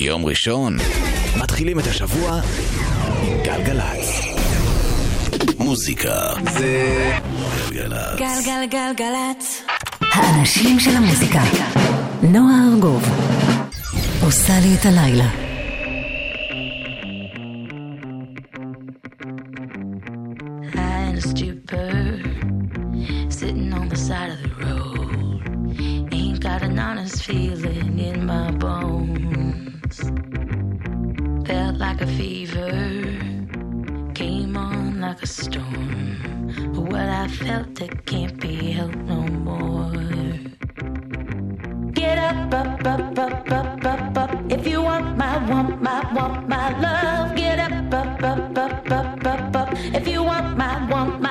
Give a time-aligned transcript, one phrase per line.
[0.00, 0.76] יום ראשון,
[1.36, 2.40] מתחילים את השבוע
[3.22, 4.24] עם גלגלצ.
[5.58, 7.00] מוזיקה זה
[7.70, 8.18] גלגלצ.
[8.18, 9.62] גלגלגלגלצ.
[10.00, 11.42] האנשים של המוזיקה.
[12.22, 13.02] נועה ארגוב.
[14.24, 15.49] עושה לי את הלילה.
[37.30, 39.92] Felt, it can't be helped no more.
[41.92, 44.52] Get up, up, up, up, up, up, up.
[44.52, 49.26] If you want my, want my, want my love, get up, up, up, up, up,
[49.26, 49.68] up, up.
[49.94, 51.29] If you want my, want my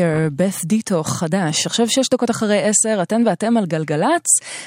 [0.00, 1.66] פייר, בת דיטו חדש.
[1.66, 4.26] עכשיו שש דקות אחרי עשר, אתן ואתם על גלגלצ,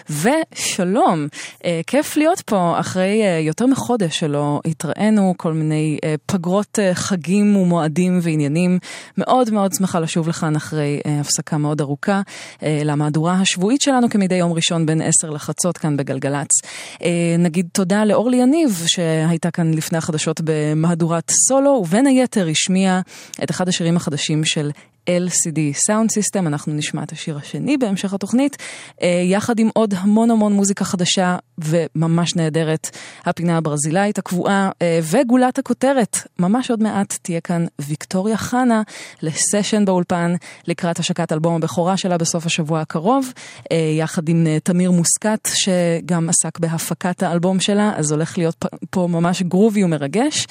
[0.10, 1.28] ושלום.
[1.66, 6.96] אה, כיף להיות פה אחרי אה, יותר מחודש שלא התראינו, כל מיני אה, פגרות אה,
[6.96, 8.80] חגים ומועדים ועניינים.
[9.18, 12.22] מאוד מאוד שמחה לשוב לכאן אחרי אה, הפסקה מאוד ארוכה,
[12.64, 16.50] אה, למהדורה השבועית שלנו כמדי יום ראשון בין עשר לחצות כאן בגלגלצ.
[17.04, 23.02] אה, נגיד תודה לאורלי יניב, שהייתה כאן לפני החדשות במהדורת סולו, ובין היתר השמיעה
[23.44, 24.72] את אחד השירים החדשים של
[25.10, 25.60] LCD
[25.90, 28.58] Sound System, אנחנו נשמע את השיר השני בהמשך התוכנית,
[29.02, 32.90] אה, יחד עם עוד המון המון מוזיקה חדשה וממש נהדרת,
[33.26, 38.82] הפינה הברזילאית הקבועה אה, וגולת הכותרת, ממש עוד מעט תהיה כאן ויקטוריה חנה
[39.22, 40.36] לסשן באולפן
[40.68, 43.34] לקראת השקת אלבום הבכורה שלה בסוף השבוע הקרוב,
[43.72, 49.42] אה, יחד עם תמיר מוסקת שגם עסק בהפקת האלבום שלה, אז הולך להיות פה- ממש
[49.42, 50.48] גרובי ומרגש.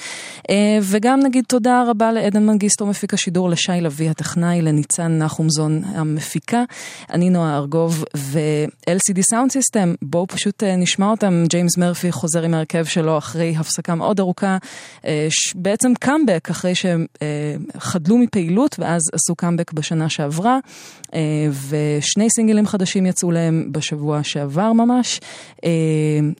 [0.81, 6.63] וגם נגיד תודה רבה לעדן מנגיסטו מפיק השידור, לשי לביא הטכנאי, לניצן נחומזון המפיקה.
[7.09, 11.43] אני נועה ארגוב ו-LCD Sound System, בואו פשוט אה, נשמע אותם.
[11.47, 14.57] ג'יימס מרפי חוזר עם ההרכב שלו אחרי הפסקה מאוד ארוכה,
[15.05, 20.59] אה, בעצם קאמבק אחרי שהם אה, חדלו מפעילות ואז עשו קאמבק בשנה שעברה,
[21.69, 25.19] ושני סינגלים חדשים יצאו להם בשבוע שעבר ממש,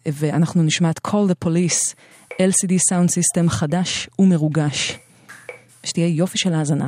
[0.05, 1.93] ואנחנו נשמע את Call the Police.
[2.41, 4.97] LCD Sound System חדש ומרוגש.
[5.83, 6.87] שתהיה יופי של האזנה.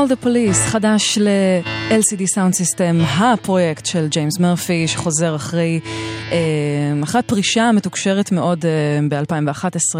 [0.00, 5.80] Call the Police, חדש ל-LCD Sound System, הפרויקט של ג'יימס מרפי, שחוזר אחרי,
[6.32, 6.38] אה,
[7.02, 9.98] אחרי הפרישה המתוקשרת מאוד אה, ב-2011.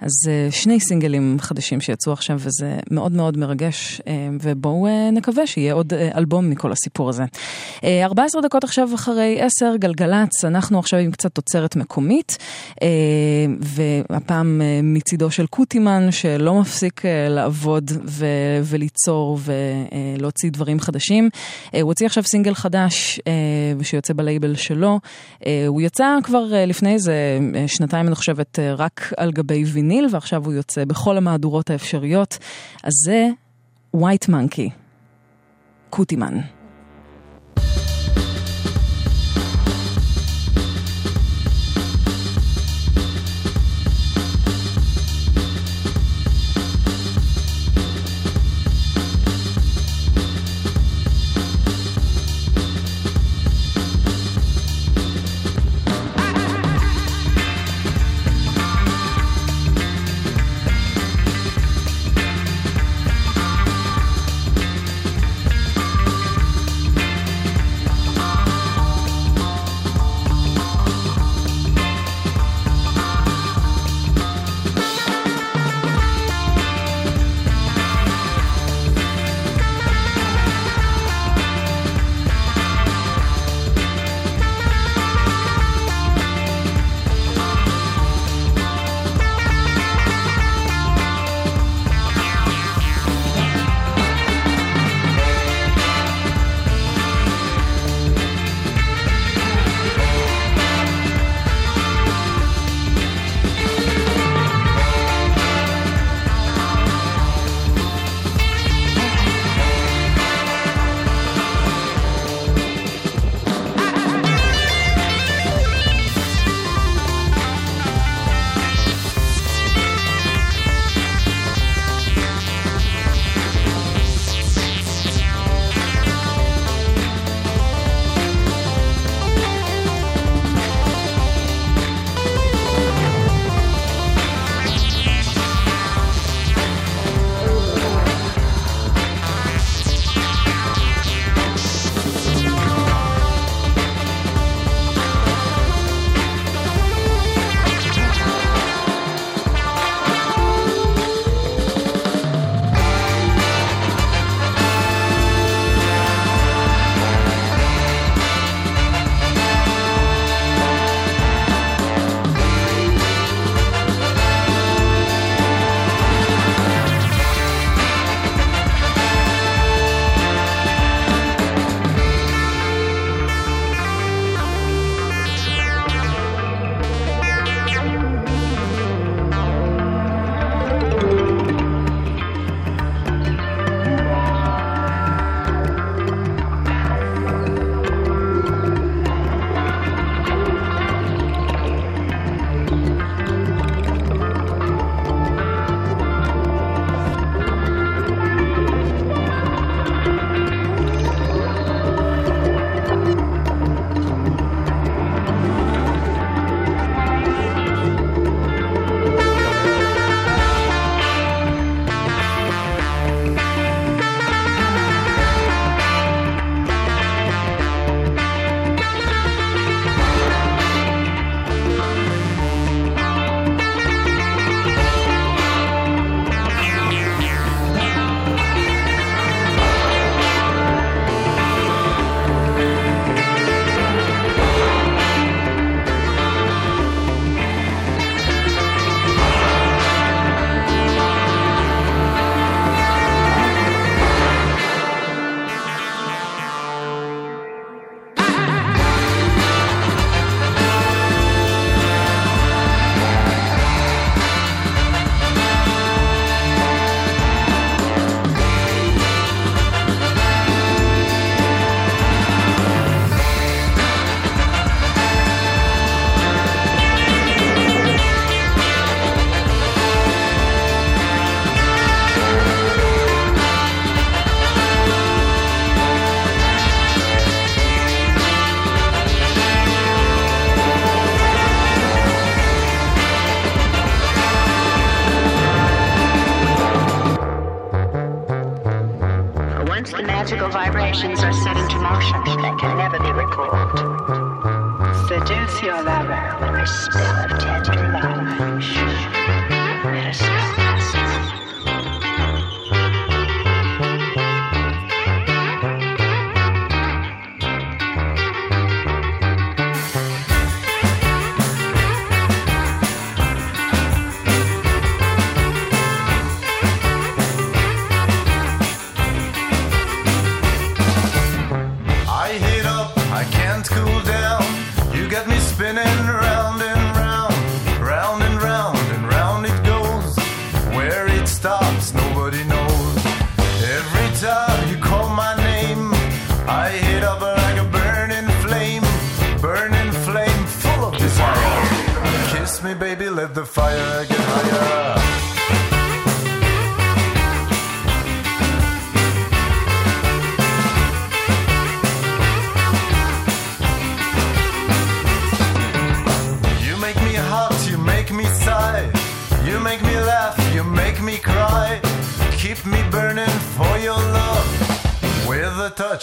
[0.00, 4.00] אז אה, שני סינגלים חדשים שיצאו עכשיו, וזה מאוד מאוד מרגש,
[4.42, 7.24] ובואו נקווה שיהיה עוד אלבום מכל הסיפור הזה.
[7.84, 12.38] אה, 14 דקות עכשיו אחרי 10, גלגלצ, אנחנו עכשיו עם קצת תוצרת מקומית,
[13.60, 21.30] והפעם מצידו של קוטימן, שלא מפסיק לעבוד ו- וליצור ולהוציא דברים חדשים.
[21.74, 25.00] אה, הוא הוציא עכשיו סינגל חדש אה, שיוצא בלייבל שלו.
[25.46, 30.52] אה, הוא יצא כבר לפני איזה שנתיים, אני חושבת, רק על גבי ויניל, ועכשיו הוא
[30.52, 32.38] יוצא בכל המהדורות האפשריות.
[32.82, 33.28] אז זה
[33.96, 34.70] White Monkey,
[35.90, 36.61] קוטימן.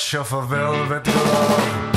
[0.10, 1.94] Touch of a velvet glove.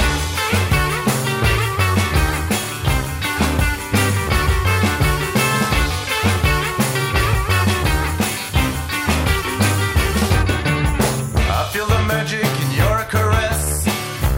[11.49, 13.87] I feel the magic in your caress.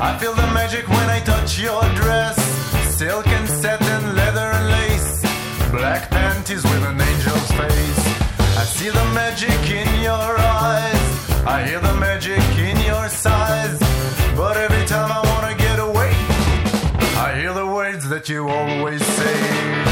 [0.01, 2.37] I feel the magic when I touch your dress.
[2.97, 5.23] Silk and satin, leather and lace.
[5.71, 8.05] Black panties with an angel's face.
[8.57, 11.24] I see the magic in your eyes.
[11.47, 13.79] I hear the magic in your sighs.
[14.35, 16.13] But every time I wanna get away,
[17.19, 19.84] I hear the words that you always say.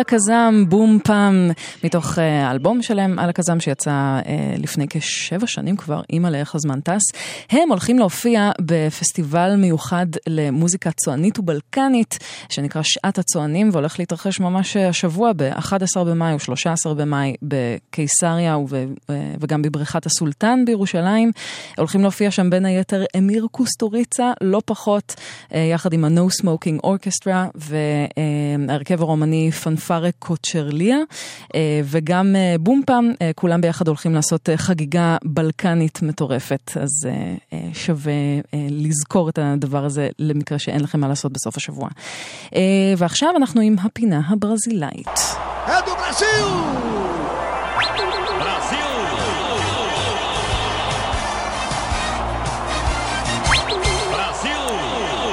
[0.00, 1.50] על הכזם, בום פעם,
[1.84, 4.20] מתוך אה, האלבום שלהם, על הכזם שיצא אה,
[4.58, 7.02] לפני כשבע שנים כבר, אימא לאיך הזמן טס.
[7.50, 14.88] הם הולכים להופיע בפסטיבל מיוחד למוזיקה צוענית ובלקנית, שנקרא שעת הצוענים, והולך להתרחש ממש אה,
[14.88, 18.84] השבוע ב-11 במאי או 13 במאי בקיסריה וב- אה,
[19.40, 21.32] וגם בבריכת הסולטן בירושלים.
[21.78, 25.14] הולכים להופיע שם בין היתר אמיר קוסטוריצה, לא פחות,
[25.54, 27.58] אה, יחד עם ה-No Smoking Orchestra
[28.68, 29.50] וההרכב הרומני
[29.90, 30.96] פנפרה קוצ'רליה,
[31.54, 36.90] אה, וגם אה, בום פעם, אה, כולם ביחד הולכים לעשות חגיגה בלקנית מטורפת, אז
[37.72, 38.12] שווה
[38.70, 41.88] לזכור את הדבר הזה למקרה שאין לכם מה לעשות בסוף השבוע.
[42.98, 45.08] ועכשיו אנחנו עם הפינה הברזילאית.
[45.66, 47.19] É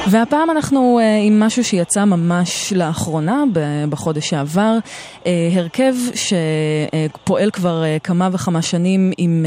[0.10, 3.44] והפעם אנחנו אה, עם משהו שיצא ממש לאחרונה,
[3.90, 4.78] בחודש שעבר,
[5.26, 9.46] אה, הרכב שפועל כבר אה, כמה וכמה שנים עם,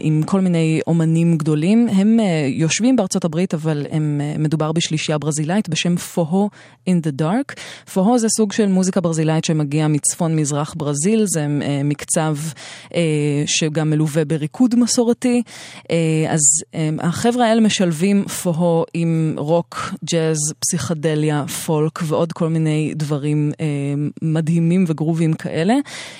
[0.00, 1.88] עם כל מיני אומנים גדולים.
[1.88, 6.50] הם יושבים בארצות הברית, אבל הם, מדובר בשלישייה ברזילאית בשם פוהו
[6.90, 7.60] in the dark.
[7.92, 11.46] פוהו זה סוג של מוזיקה ברזילאית שמגיע מצפון מזרח ברזיל, זה
[11.84, 12.36] מקצב
[13.46, 15.42] שגם מלווה בריקוד מסורתי.
[16.28, 16.40] אז
[16.98, 23.66] החבר'ה האלה משלבים פוהו עם רוק, ג'אז, פסיכדליה, פולק ועוד כל מיני דברים אה,
[24.22, 25.74] מדהימים וגרובים כאלה.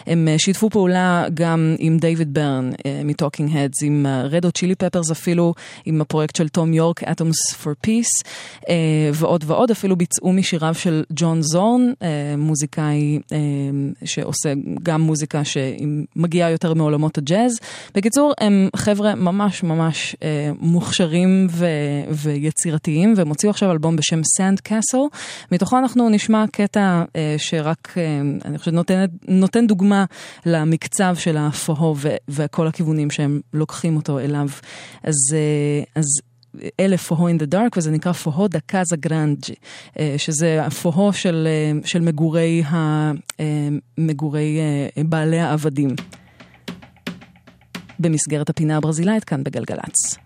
[0.06, 4.52] הם אה, שיתפו פעולה גם עם דיוויד ברן אה, מ Talking Heads, עם Red Hot
[4.52, 8.28] Chili Peppers אפילו, עם הפרויקט של תום יורק, Atoms for Peace,
[8.68, 8.74] אה,
[9.14, 13.38] ועוד ועוד, אפילו ביצעו משיריו של ג'ון זורן, אה, מוזיקאי אה,
[14.04, 17.58] שעושה גם מוזיקה שמגיעה יותר מעולמות הג'אז.
[17.94, 21.66] בקיצור, הם חבר'ה ממש ממש אה, מוכשרים ו-
[22.10, 24.98] ויצירתיים, והם הוציאו עכשיו אלבום בשם Sandcastle.
[25.52, 30.04] מתוכו אנחנו נשמע קטע אה, שרק, אה, אני חושבת, נותן, נותן דוגמה
[30.46, 31.96] למקצב של הפוהו
[32.28, 34.48] וכל הכיוונים שהם לוקחים אותו אליו.
[35.02, 36.06] אז, אה, אז
[36.80, 39.54] אלה Forró in the Dark, וזה נקרא Forró de Casa Grande,
[39.98, 42.76] אה, שזה הפוהו של, אה, של מגורי, ה,
[43.40, 44.58] אה, מגורי
[45.04, 45.90] בעלי העבדים.
[47.98, 50.21] במסגרת הפינה הברזילאית כאן בגלגלצ.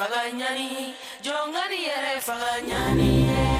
[0.00, 0.66] faga ɲani
[1.24, 1.78] jɔn ŋani
[2.26, 3.59] faga ɲani ye.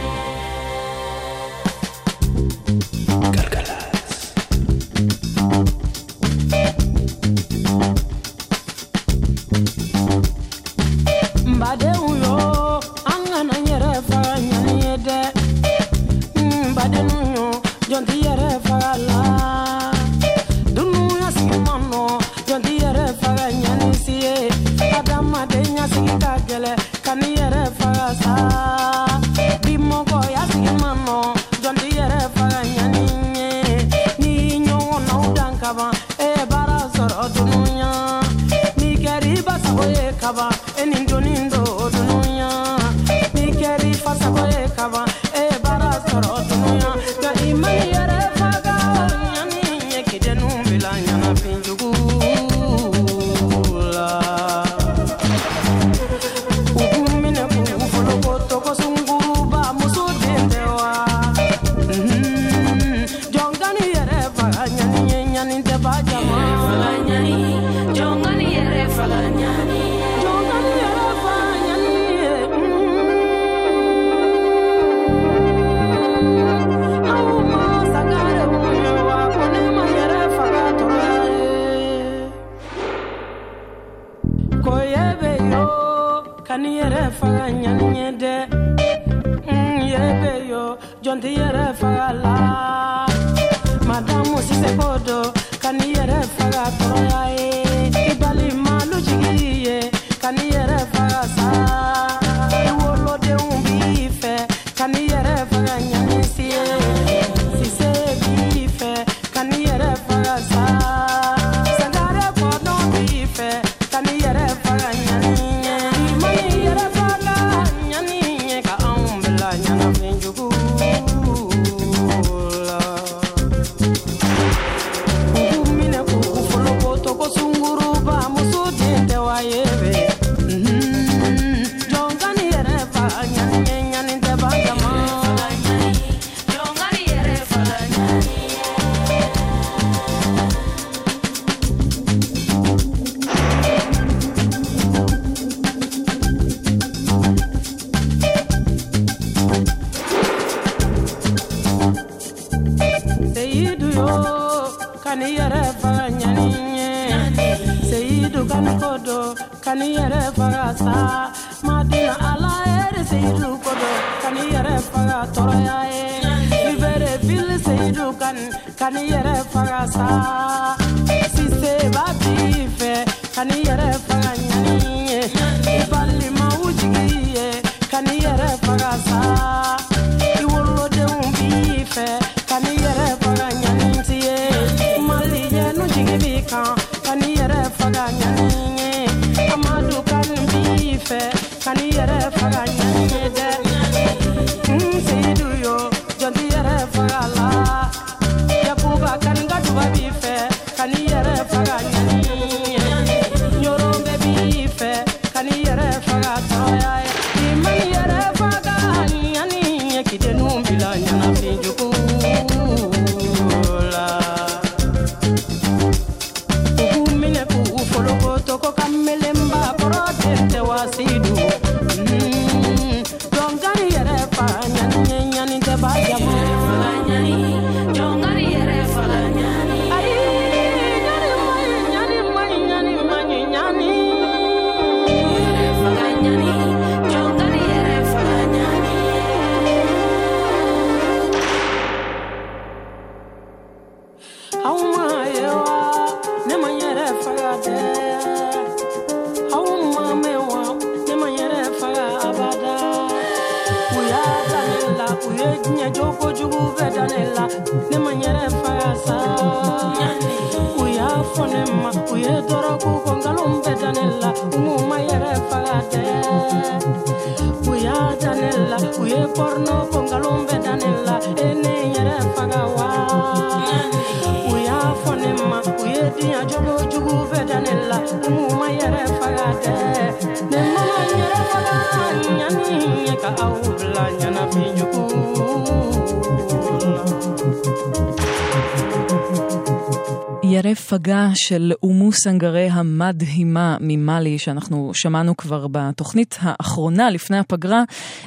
[291.34, 297.82] של אומו סנגרי המדהימה ממאלי, שאנחנו שמענו כבר בתוכנית האחרונה לפני הפגרה,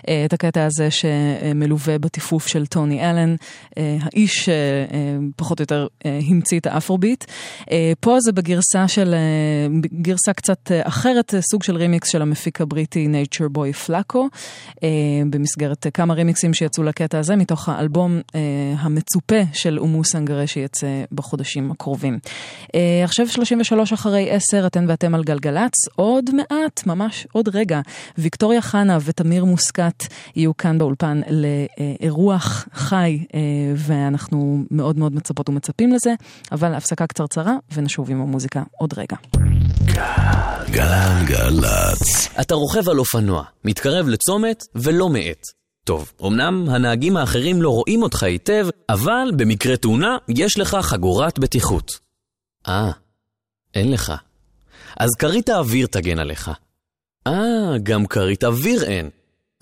[0.10, 3.36] אה, את הקטע הזה שמלווה בטיפוף של טוני אלן,
[3.78, 4.54] אה, האיש אה,
[5.36, 7.26] שפחות או יותר המציא את האפרוביט.
[8.00, 9.16] פה זה בגרסה של,
[9.94, 14.28] גרסה קצת אחרת, סוג של רימיקס של המפיק הבריטי Natureboy Flako,
[15.30, 18.22] במסגרת כמה רימיקסים שיצאו לקטע הזה מתוך האלבום
[18.78, 22.20] המצופה של אומו סנגרה שיצא בחודשים הקרובים.
[23.04, 27.82] עכשיו 33 אחרי 10, אתן ואתם על גלגלצ, עוד מעט, ממש עוד רגע,
[28.18, 29.93] ויקטוריה חנה ותמיר מוסקת.
[29.94, 33.40] שבת יהיו כאן באולפן לאירוח חי, אה,
[33.76, 36.14] ואנחנו מאוד מאוד מצפות ומצפים לזה,
[36.52, 39.18] אבל הפסקה קצרצרה ונשוב עם המוזיקה עוד רגע.
[40.72, 42.28] גלגלצ.
[42.42, 45.44] אתה רוכב על אופנוע, מתקרב לצומת ולא מאט.
[45.84, 51.92] טוב, אמנם הנהגים האחרים לא רואים אותך היטב, אבל במקרה תאונה יש לך חגורת בטיחות.
[52.68, 52.92] אה,
[53.74, 54.14] אין לך.
[55.00, 56.52] אז כרית האוויר תגן עליך.
[57.28, 59.10] אה, גם כרית אוויר אין.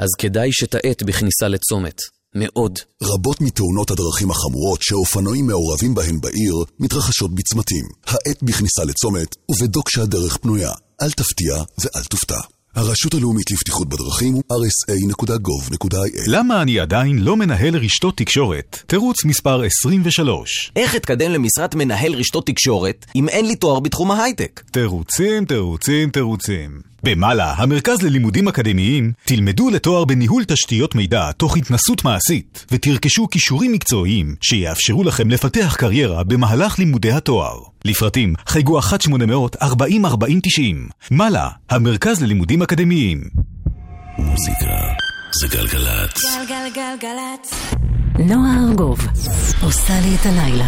[0.01, 2.01] אז כדאי שתאט בכניסה לצומת.
[2.35, 2.79] מאוד.
[3.03, 7.85] רבות מתאונות הדרכים החמורות שאופנועים מעורבים בהן בעיר מתרחשות בצמתים.
[8.07, 10.71] האט בכניסה לצומת ובדוק שהדרך פנויה.
[11.01, 12.39] אל תפתיע ואל תופתע.
[12.75, 18.83] הרשות הלאומית לבטיחות בדרכים הוא rsa.gov.il למה אני עדיין לא מנהל רשתות תקשורת?
[18.87, 24.61] תירוץ מספר 23 איך אתקדם למשרת מנהל רשתות תקשורת אם אין לי תואר בתחום ההייטק?
[24.71, 26.90] תירוצים, תירוצים, תירוצים.
[27.03, 34.35] במעלה, המרכז ללימודים אקדמיים, תלמדו לתואר בניהול תשתיות מידע תוך התנסות מעשית, ותרכשו כישורים מקצועיים
[34.41, 37.59] שיאפשרו לכם לפתח קריירה במהלך לימודי התואר.
[37.85, 38.83] לפרטים, חייגו 1-800-404090.
[41.11, 43.21] מעלה, המרכז ללימודים אקדמיים.
[44.17, 44.65] מוזיקה
[45.41, 46.23] זה גלגלצ.
[46.35, 47.73] גלגלגלגלצ.
[48.19, 48.99] נועה ארגוב
[49.63, 50.67] עושה לי את הלילה.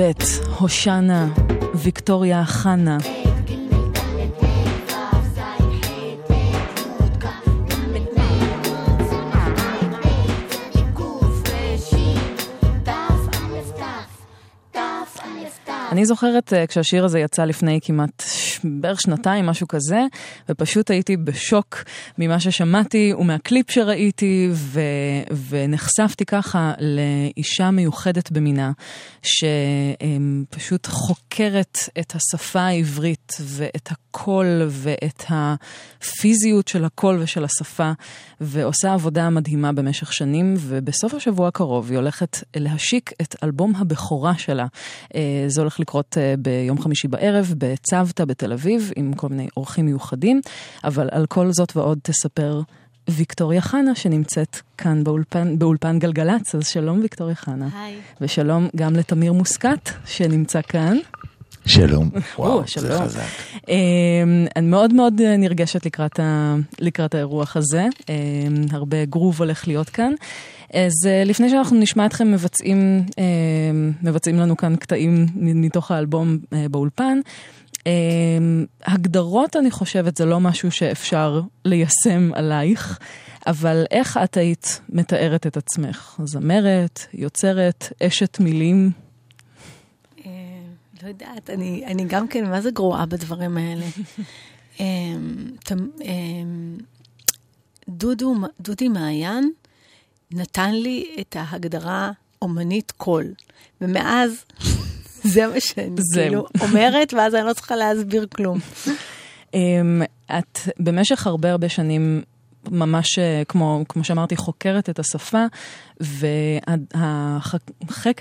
[0.00, 0.12] ב',
[0.58, 1.24] הושענא,
[1.74, 2.98] ויקטוריה חנה.
[15.90, 18.22] אני זוכרת אה, כשהשיר הזה יצא לפני כמעט
[18.64, 20.00] בערך שנתיים, משהו כזה,
[20.48, 21.84] ופשוט הייתי בשוק
[22.18, 24.80] ממה ששמעתי ומהקליפ שראיתי, ו...
[25.48, 28.72] ונחשפתי ככה לאישה מיוחדת במינה,
[29.22, 37.92] שפשוט חוקרת את השפה העברית ואת הקול ואת הפיזיות של הקול ושל השפה,
[38.40, 44.66] ועושה עבודה מדהימה במשך שנים, ובסוף השבוע הקרוב היא הולכת להשיק את אלבום הבכורה שלה.
[45.14, 49.86] אה, זה הולך לקרות אה, ביום חמישי בערב בצוותא בתל אביב, עם כל מיני אורחים
[49.86, 50.40] מיוחדים,
[50.84, 52.60] אבל על כל זאת ועוד תספר
[53.10, 57.68] ויקטוריה חנה, שנמצאת כאן באולפן, באולפן גלגלצ, אז שלום ויקטוריה חנה.
[57.74, 57.96] היי.
[58.20, 60.98] ושלום גם לתמיר מוסקת, שנמצא כאן.
[61.66, 62.10] שלום.
[62.38, 63.02] וואו, זה שלום.
[63.02, 63.20] חזק.
[63.68, 68.14] אמ, אני מאוד מאוד אה, נרגשת לקראת, ה, לקראת האירוח הזה, אמ,
[68.70, 70.12] הרבה גרוב הולך להיות כאן.
[70.74, 76.66] אז אה, לפני שאנחנו נשמע אתכם מבצעים, אמ, מבצעים לנו כאן קטעים מתוך האלבום אה,
[76.68, 77.18] באולפן,
[78.84, 82.98] הגדרות אני חושבת זה לא משהו שאפשר ליישם עלייך,
[83.46, 86.20] אבל איך את היית מתארת את עצמך?
[86.24, 88.90] זמרת, יוצרת, אשת מילים?
[90.26, 90.32] אה,
[91.02, 93.86] לא יודעת, אני, אני גם כן, מה זה גרועה בדברים האלה?
[94.80, 95.50] אמ,
[96.02, 96.76] אמ,
[97.88, 99.50] דודו, דודי מעיין
[100.32, 102.10] נתן לי את ההגדרה
[102.42, 103.24] אומנית קול,
[103.80, 104.44] ומאז
[105.32, 106.22] זה מה שאני זהו.
[106.22, 108.58] כאילו אומרת, ואז אני לא צריכה להסביר כלום.
[109.54, 110.02] אמ,
[110.38, 112.22] את במשך הרבה הרבה שנים
[112.70, 115.44] ממש, אה, כמו, כמו שאמרתי, חוקרת את השפה,
[116.00, 117.56] והחקר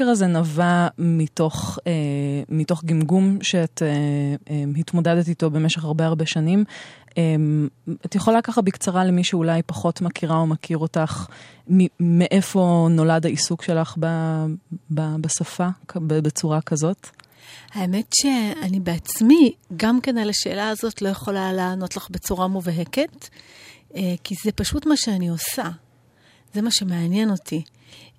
[0.05, 1.91] הזה נבע מתוך, אה,
[2.49, 3.81] מתוך גמגום שאת
[4.49, 6.63] אה, התמודדת איתו במשך הרבה הרבה שנים.
[7.17, 7.23] אה,
[8.05, 11.25] את יכולה ככה בקצרה למי שאולי פחות מכירה או מכיר אותך,
[11.99, 14.05] מאיפה נולד העיסוק שלך ב,
[14.91, 17.07] ב, בשפה בצורה כזאת?
[17.73, 23.27] האמת שאני בעצמי, גם כן על השאלה הזאת, לא יכולה לענות לך בצורה מובהקת,
[23.95, 25.69] אה, כי זה פשוט מה שאני עושה.
[26.53, 27.63] זה מה שמעניין אותי.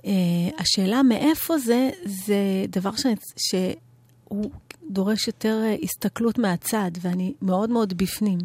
[0.04, 0.12] אה,
[0.58, 4.50] השאלה מאיפה זה, זה דבר שאני, שהוא
[4.90, 8.38] דורש יותר אה, הסתכלות מהצד, ואני מאוד מאוד בפנים.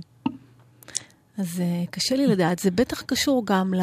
[1.38, 2.60] אז אה, קשה לי לדעת.
[2.60, 3.74] זה בטח קשור גם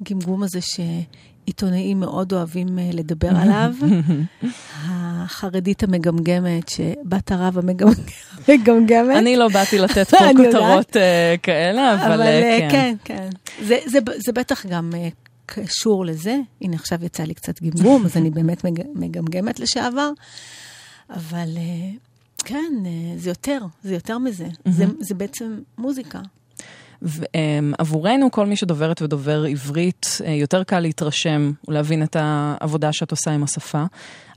[0.00, 3.74] לגמגום הזה שעיתונאים מאוד אוהבים אה, לדבר עליו.
[4.84, 8.12] החרדית המגמגמת, שבת הרב המגמגמת.
[9.18, 10.16] אני לא באתי לתת פה.
[10.36, 13.28] כותרות אה, כאלה, אבל אה, כן, כן.
[13.62, 14.90] זה, זה, זה בטח גם
[15.46, 16.36] קשור לזה.
[16.62, 20.10] הנה, עכשיו יצא לי קצת גמגום, אז אני באמת מג- מגמגמת לשעבר.
[21.10, 21.48] אבל
[22.44, 22.72] כן,
[23.16, 24.46] זה יותר, זה יותר מזה.
[24.68, 26.20] זה, זה בעצם מוזיקה.
[27.02, 33.30] ועבורנו, כל מי שדוברת ודובר עברית, אה, יותר קל להתרשם ולהבין את העבודה שאת עושה
[33.30, 33.84] עם השפה.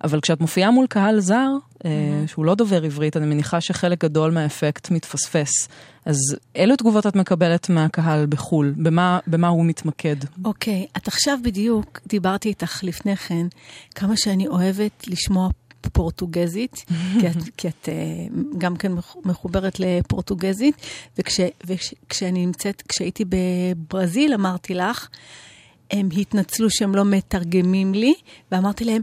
[0.03, 1.49] אבל כשאת מופיעה מול קהל זר,
[1.85, 1.91] אה,
[2.27, 5.67] שהוא לא דובר עברית, אני מניחה שחלק גדול מהאפקט מתפספס.
[6.05, 6.17] אז
[6.55, 8.73] אילו תגובות את מקבלת מהקהל בחו"ל?
[8.77, 10.15] במה, במה הוא מתמקד?
[10.45, 13.47] אוקיי, את עכשיו בדיוק, דיברתי איתך לפני כן,
[13.95, 15.49] כמה שאני אוהבת לשמוע
[15.87, 16.85] פורטוגזית,
[17.19, 17.93] כי את, כי את אה,
[18.57, 20.75] גם כן מח- מחוברת לפורטוגזית,
[21.17, 25.07] וכש, וכשאני נמצאת, כשהייתי בברזיל, אמרתי לך,
[25.91, 28.13] הם התנצלו שהם לא מתרגמים לי,
[28.51, 29.01] ואמרתי להם,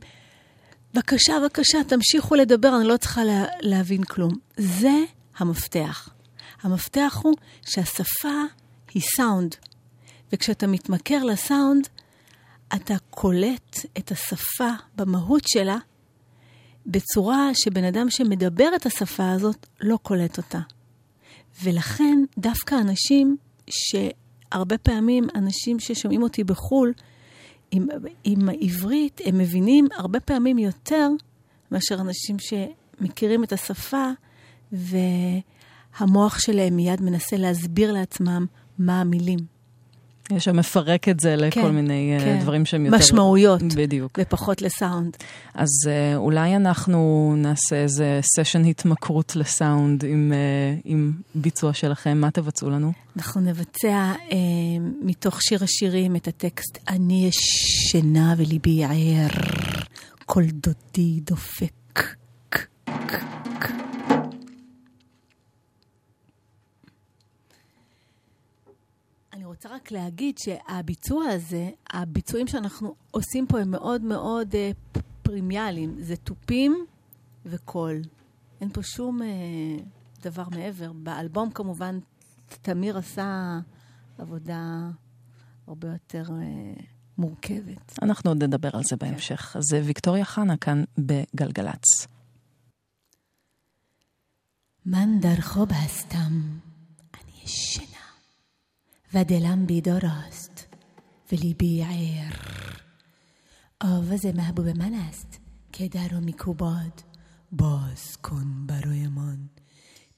[0.95, 4.33] בבקשה, בבקשה, תמשיכו לדבר, אני לא צריכה לה, להבין כלום.
[4.57, 4.99] זה
[5.39, 6.09] המפתח.
[6.63, 7.35] המפתח הוא
[7.67, 8.43] שהשפה
[8.95, 9.55] היא סאונד,
[10.33, 11.89] וכשאתה מתמכר לסאונד,
[12.75, 15.77] אתה קולט את השפה במהות שלה
[16.87, 20.61] בצורה שבן אדם שמדבר את השפה הזאת לא קולט אותה.
[21.63, 23.37] ולכן דווקא אנשים
[23.71, 26.93] שהרבה פעמים, אנשים ששומעים אותי בחו"ל,
[27.71, 27.87] עם,
[28.25, 31.09] עם העברית, הם מבינים הרבה פעמים יותר
[31.71, 34.11] מאשר אנשים שמכירים את השפה,
[34.73, 38.47] והמוח שלהם מיד מנסה להסביר לעצמם
[38.79, 39.60] מה המילים.
[40.37, 42.39] יש שם מפרק את זה לכל כן, מיני אה, כן.
[42.41, 42.99] דברים שהם יותר...
[42.99, 43.63] משמעויות.
[43.63, 44.19] בדיוק.
[44.21, 45.17] ופחות לסאונד.
[45.55, 52.19] אז אה, אולי אנחנו נעשה איזה סשן התמכרות לסאונד עם, אה, עם ביצוע שלכם.
[52.19, 52.93] מה תבצעו לנו?
[53.17, 54.37] אנחנו נבצע אה,
[55.03, 59.29] מתוך שיר השירים את הטקסט "אני ישנה וליבי ער,
[60.27, 61.71] כל דודי דופק".
[62.89, 63.30] אני
[69.60, 75.96] רוצה רק להגיד שהביצוע הזה, הביצועים שאנחנו עושים פה הם מאוד מאוד אה, פ- פרימיאליים.
[76.00, 76.86] זה תופים
[77.46, 78.02] וקול.
[78.62, 79.28] אין פה שום אה,
[80.22, 80.92] דבר מעבר.
[80.94, 82.00] באלבום כמובן
[82.62, 83.60] תמיר עשה
[84.18, 84.90] עבודה
[85.68, 86.84] הרבה יותר אה,
[87.18, 88.00] מורכבת.
[88.02, 89.56] אנחנו עוד נדבר על זה בהמשך.
[89.56, 92.08] אז אה, ויקטוריה חנה כאן בגלגלצ.
[94.86, 96.42] من در خواب هستم
[97.24, 97.48] אני
[99.15, 100.69] و دلم بیدار است.
[101.33, 102.37] ولی بیعیر
[103.81, 105.41] آواز محبوب من است
[105.73, 107.05] که در را میکوباد.
[107.53, 109.51] باز کن برای من.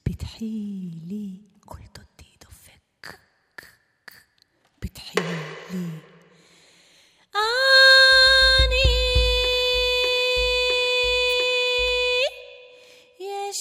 [0.05, 3.15] بتحیلی قلت دید و فک.
[4.81, 5.91] بتحیلی.
[7.33, 8.93] آنی.
[13.19, 13.51] یه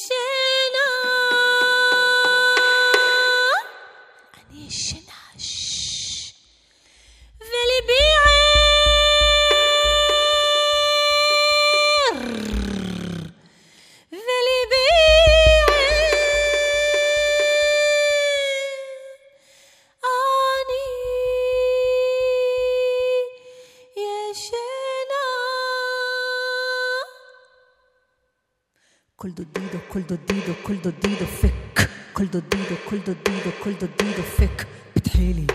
[29.23, 31.89] كل دو ديدو كل دو ديدو كل دو ديدو فك.
[32.15, 34.67] كل دو ديدو كل دو ديدو كل دو ديدو فك.
[34.97, 35.47] بتحيلي.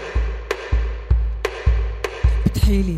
[2.67, 2.95] بتحيلي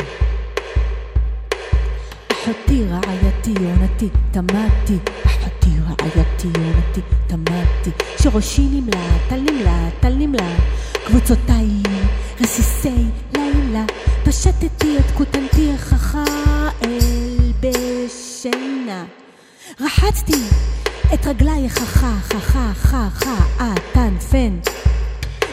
[2.32, 7.90] أحطي رعايتي ونتي تماتي أحطي رعايتي ونتي תמדתי
[8.22, 10.60] שראשי נמלט, טל נמלט, טל נמלט
[11.06, 11.68] קבוצותיי,
[12.40, 13.04] רסיסי
[13.36, 13.84] לילה
[14.24, 16.24] פשטתי את כותנתי החכה
[16.82, 19.04] אל בשינה
[19.80, 20.42] רחצתי
[21.14, 24.56] את רגליי חכה, חכה, חכה, עטן, פן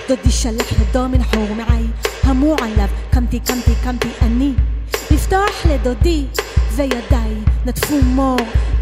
[0.07, 1.87] דודי שלח ידו מן חור מעי,
[2.26, 4.52] המור עליו, קמתי, קמתי, קמתי אני.
[5.10, 6.24] לפתוח לדודי
[6.76, 7.34] וידיי
[7.66, 8.36] נטפו מור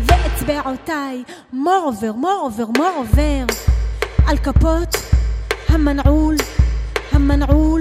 [0.07, 1.23] ואצבעותיי
[1.53, 3.45] מור עובר, מור עובר, מור עובר.
[4.27, 4.97] על כפות
[5.69, 6.37] המנעול,
[7.13, 7.81] המנעול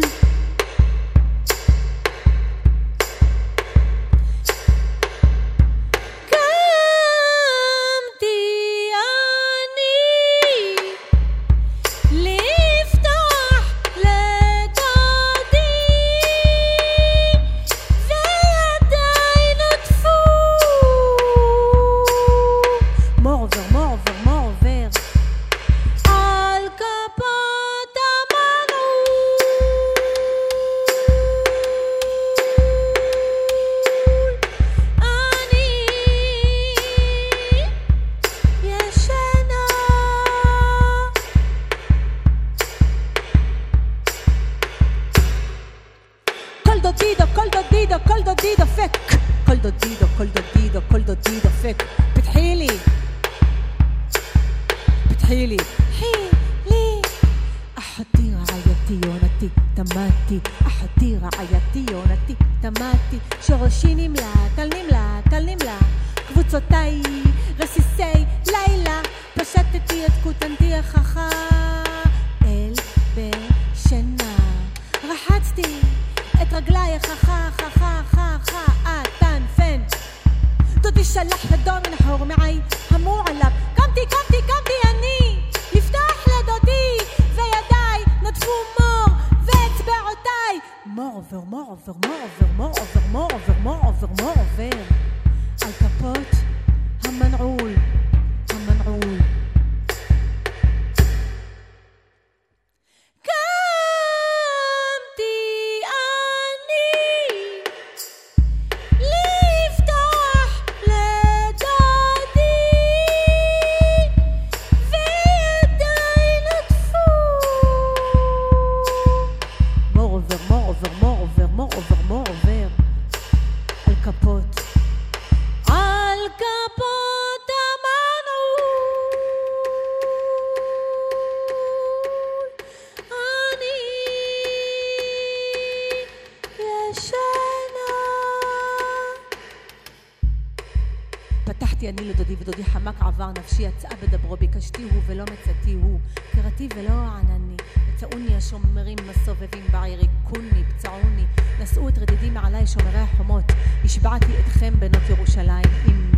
[143.52, 146.00] עבר נפשי יצאה בדברו ביקשתי הוא ולא מצאתי הוא
[146.32, 147.56] קראתי ולא ענני
[147.88, 151.24] מצאוני השומרים הסובבים בעיר הכוני פצעוני
[151.60, 153.44] נשאו את רדידי מעליי שומרי החומות
[153.84, 156.10] השבעתי אתכם בנות ירושלים אם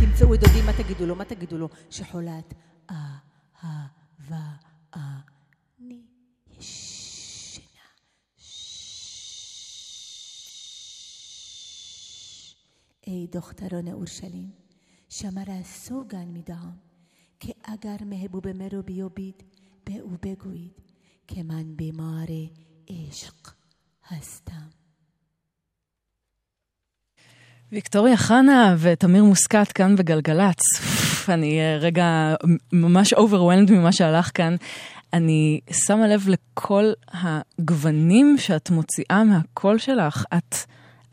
[0.00, 2.54] תמצאו את דודי מה תגידו לו מה תגידו לו שחולת
[2.90, 4.44] אהבה
[5.80, 6.02] אני
[6.58, 7.64] ישנה
[13.00, 14.61] ای دختران اورشلیم
[15.12, 16.78] شما را سوگن می دهم
[17.40, 19.44] که اگر محبوب مرا بیابید
[19.84, 20.82] به او بگویید
[21.28, 22.28] که من بیمار
[22.90, 23.34] عشق
[24.04, 24.70] هستم
[27.72, 30.60] ויקטוריה חנה ותמיר מוסקת כאן בגלגלצ.
[31.28, 32.34] אוף, אני אה, רגע
[32.72, 34.56] ממש overwhelmed ממה שהלך כאן.
[35.12, 40.24] אני שמה לב לכל הגוונים שאת מוציאה מהקול שלך.
[40.36, 40.54] את,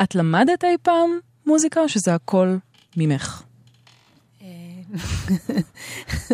[0.02, 2.58] את למדת אי פעם מוזיקה, או שזה הכל
[2.98, 3.44] ממך?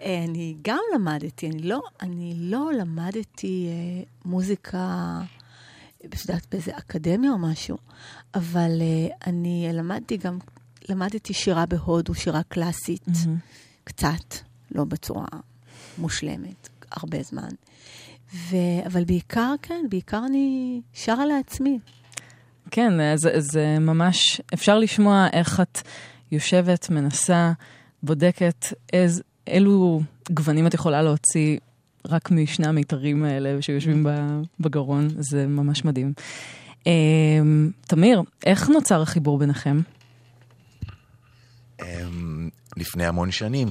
[0.00, 5.20] אה, אני גם למדתי, אני לא, אני לא למדתי אה, מוזיקה,
[6.04, 7.76] את יודעת, באיזה אקדמיה או משהו,
[8.34, 10.38] אבל אה, אני למדתי גם,
[10.88, 13.06] למדתי שירה בהודו, שירה קלאסית,
[13.84, 14.34] קצת,
[14.70, 15.26] לא בצורה
[15.98, 17.48] מושלמת, הרבה זמן.
[18.34, 18.56] ו...
[18.86, 21.78] אבל בעיקר, כן, בעיקר אני שרה לעצמי.
[22.70, 25.78] כן, אז זה ממש, אפשר לשמוע איך את
[26.32, 27.52] יושבת, מנסה,
[28.02, 31.58] בודקת איז, אילו גוונים את יכולה להוציא
[32.08, 34.06] רק משני המיתרים האלה שיושבים
[34.60, 36.12] בגרון, זה ממש מדהים.
[36.86, 39.80] אמ, תמיר, איך נוצר החיבור ביניכם?
[41.82, 43.68] אמ, לפני המון שנים,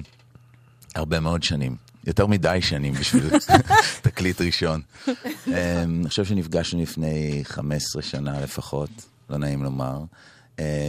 [0.95, 1.75] הרבה מאוד שנים,
[2.07, 3.29] יותר מדי שנים בשביל
[4.01, 4.81] תקליט ראשון.
[5.07, 5.53] אמ,
[5.99, 8.89] אני חושב שנפגשנו לפני 15 שנה לפחות,
[9.29, 10.03] לא נעים לומר,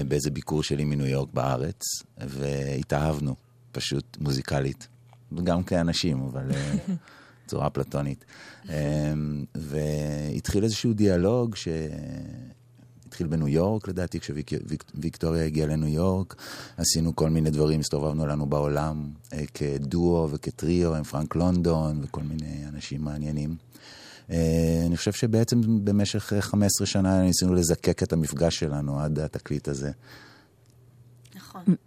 [0.09, 1.83] באיזה ביקור שלי מניו יורק בארץ,
[2.19, 3.35] והתאהבנו,
[3.73, 4.89] פשוט מוזיקלית,
[5.45, 6.75] גם כאנשים, אבל אה,
[7.47, 8.25] בצורה פלטונית.
[8.69, 11.69] אמ, והתחיל איזשהו דיאלוג ש...
[13.15, 16.37] התחיל בניו יורק, לדעתי, כשוויקטוריה הגיעה לניו יורק.
[16.77, 22.65] עשינו כל מיני דברים, הסתובבנו לנו בעולם אה, כדואו וכטריו עם פרנק לונדון וכל מיני
[22.69, 23.57] אנשים מעניינים.
[24.31, 24.37] אה,
[24.87, 29.91] אני חושב שבעצם במשך אה, 15 שנה ניסינו לזקק את המפגש שלנו עד התקליט הזה.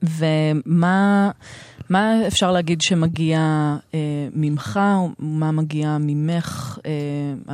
[0.04, 1.32] ומה
[1.90, 3.40] מה אפשר להגיד שמגיע
[3.94, 4.00] אה,
[4.34, 7.54] ממך, או מה מגיע ממך, אה,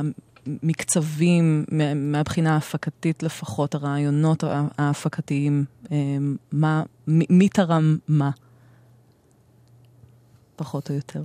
[0.62, 5.96] מקצבים, מה- מהבחינה ההפקתית לפחות, הרעיונות הה- ההפקתיים, אה,
[6.52, 8.30] מה, מי, מי תרם מה?
[10.56, 11.24] פחות או יותר.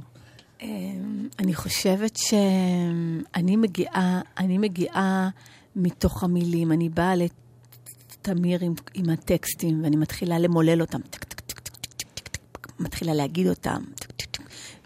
[0.61, 5.29] אמ, אני חושבת שאני מגיעה, אני מגיעה
[5.75, 6.71] מתוך המילים.
[6.71, 10.99] אני באה לתמיר עם, עם הטקסטים, ואני מתחילה למולל אותם.
[12.79, 13.83] מתחילה להגיד אותם.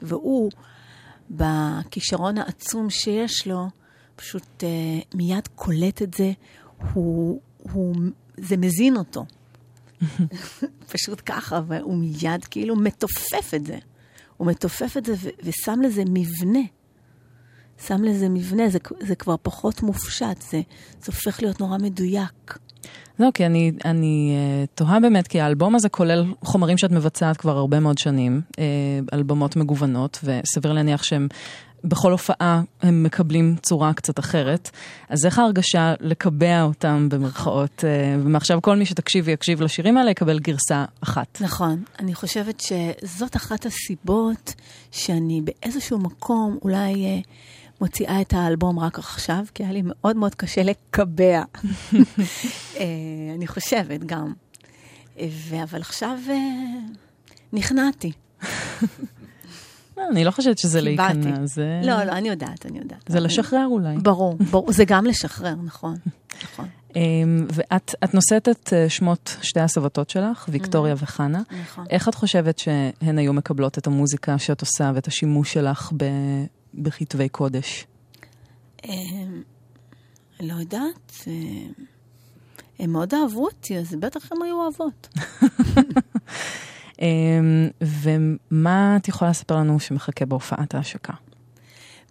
[0.02, 0.52] והוא,
[1.32, 3.68] בכישרון העצום שיש לו,
[4.16, 6.32] פשוט uh, מיד קולט את זה.
[6.94, 7.96] הוא, הוא,
[8.38, 9.26] זה מזין אותו.
[10.94, 13.78] פשוט ככה, והוא מיד כאילו מתופף את זה.
[14.38, 16.60] הוא מתופף את זה ו- ושם לזה מבנה.
[17.88, 20.62] שם לזה מבנה, זה, זה כבר פחות מופשט, זה,
[21.02, 22.58] זה הופך להיות נורא מדויק.
[23.20, 27.58] לא, כי אני, אני uh, תוהה באמת, כי האלבום הזה כולל חומרים שאת מבצעת כבר
[27.58, 28.60] הרבה מאוד שנים, uh,
[29.14, 31.28] אלבומות מגוונות, וסביר להניח שהם
[31.84, 34.70] בכל הופעה הם מקבלים צורה קצת אחרת.
[35.10, 40.40] אז איך ההרגשה לקבע אותם במרכאות, uh, ומעכשיו כל מי שתקשיב ויקשיב לשירים האלה יקבל
[40.40, 41.42] גרסה אחת.
[41.42, 41.84] נכון.
[42.00, 44.54] אני חושבת שזאת אחת הסיבות
[44.92, 47.20] שאני באיזשהו מקום אולי אה,
[47.82, 51.44] מוציאה את האלבום רק עכשיו, כי היה לי מאוד מאוד קשה לקבע.
[52.80, 52.86] אה,
[53.36, 54.34] אני חושבת גם.
[55.20, 56.36] אה, אבל עכשיו אה,
[57.54, 58.12] נכנעתי.
[60.12, 60.82] אני לא חושבת שזה.
[60.82, 61.82] להיכנע, זה...
[61.84, 63.04] לא, לא, אני יודעת, אני יודעת.
[63.08, 63.98] זה לשחרר אולי.
[63.98, 65.96] ברור, ברור, זה גם לשחרר, נכון.
[66.44, 66.68] נכון.
[66.96, 71.42] אמ, ואת את נושאת את אה, שמות שתי הסבתות שלך, ויקטוריה וחנה.
[71.62, 71.86] נכון.
[71.90, 75.92] איך את חושבת שהן היו מקבלות את המוזיקה שאת עושה ואת השימוש שלך
[76.74, 77.86] בכתבי קודש?
[78.86, 78.92] אה,
[80.40, 81.34] לא יודעת, אה,
[82.80, 85.08] הם מאוד אהבו אותי, אז בטח הם היו אוהבות.
[87.02, 91.14] אמ, ומה את יכולה לספר לנו שמחכה בהופעת ההשקה?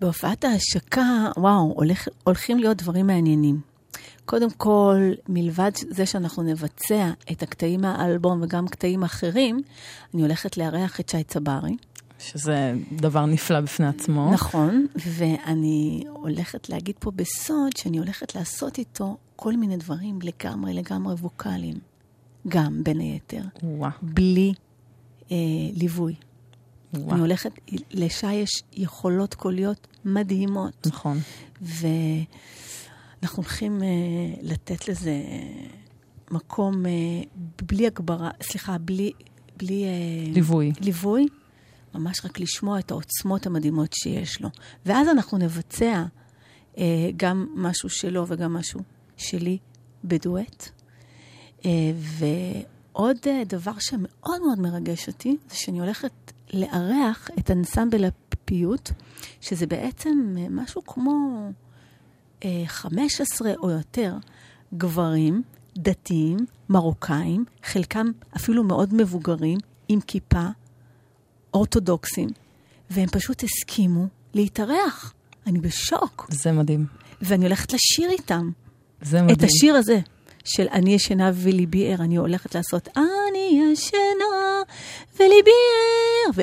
[0.01, 3.61] בהופעת ההשקה, וואו, הולך, הולכים להיות דברים מעניינים.
[4.25, 9.63] קודם כל, מלבד זה שאנחנו נבצע את הקטעים מהאלבום וגם קטעים אחרים,
[10.15, 11.77] אני הולכת לארח את שי צברי.
[12.19, 14.31] שזה דבר נפלא בפני עצמו.
[14.33, 21.15] נכון, ואני הולכת להגיד פה בסוד שאני הולכת לעשות איתו כל מיני דברים לגמרי לגמרי
[21.15, 21.79] ווקאליים.
[22.49, 23.43] גם, בין היתר.
[23.63, 23.91] וואו.
[24.03, 24.53] בלי
[25.31, 25.37] אה,
[25.75, 26.15] ליווי.
[26.95, 27.13] וואו.
[27.13, 27.51] אני הולכת,
[27.91, 30.87] לשי יש יכולות קוליות מדהימות.
[30.87, 31.19] נכון.
[31.61, 33.89] ואנחנו הולכים אה,
[34.43, 35.67] לתת לזה אה,
[36.31, 36.91] מקום אה,
[37.63, 39.13] בלי הגברה, סליחה, בלי...
[39.57, 40.73] בלי אה, ליווי.
[40.81, 41.27] ליווי,
[41.95, 44.49] ממש רק לשמוע את העוצמות המדהימות שיש לו.
[44.87, 46.05] ואז אנחנו נבצע
[46.79, 48.81] אה, גם משהו שלו וגם משהו
[49.17, 49.59] שלי
[50.05, 50.69] בדואט.
[51.65, 51.71] אה,
[52.95, 56.13] ועוד אה, דבר שמאוד מאוד מרגש אותי, זה שאני הולכת
[56.53, 58.91] לארח את אנסמבל הפיוט,
[59.41, 61.47] שזה בעצם אה, משהו כמו
[62.45, 64.15] אה, 15 או יותר
[64.75, 65.43] גברים
[65.77, 66.37] דתיים,
[66.69, 70.47] מרוקאים, חלקם אפילו מאוד מבוגרים, עם כיפה,
[71.55, 72.29] אורתודוקסים,
[72.91, 75.15] והם פשוט הסכימו להתארח.
[75.47, 76.27] אני בשוק.
[76.31, 76.87] זה מדהים.
[77.23, 78.51] ואני הולכת לשיר איתם.
[79.03, 79.39] זה מדהים.
[79.39, 80.01] את השיר הזה
[80.45, 84.63] של אני ישנה וליבי ער, אני הולכת לעשות אני ישנה
[85.19, 86.43] וליבי ער,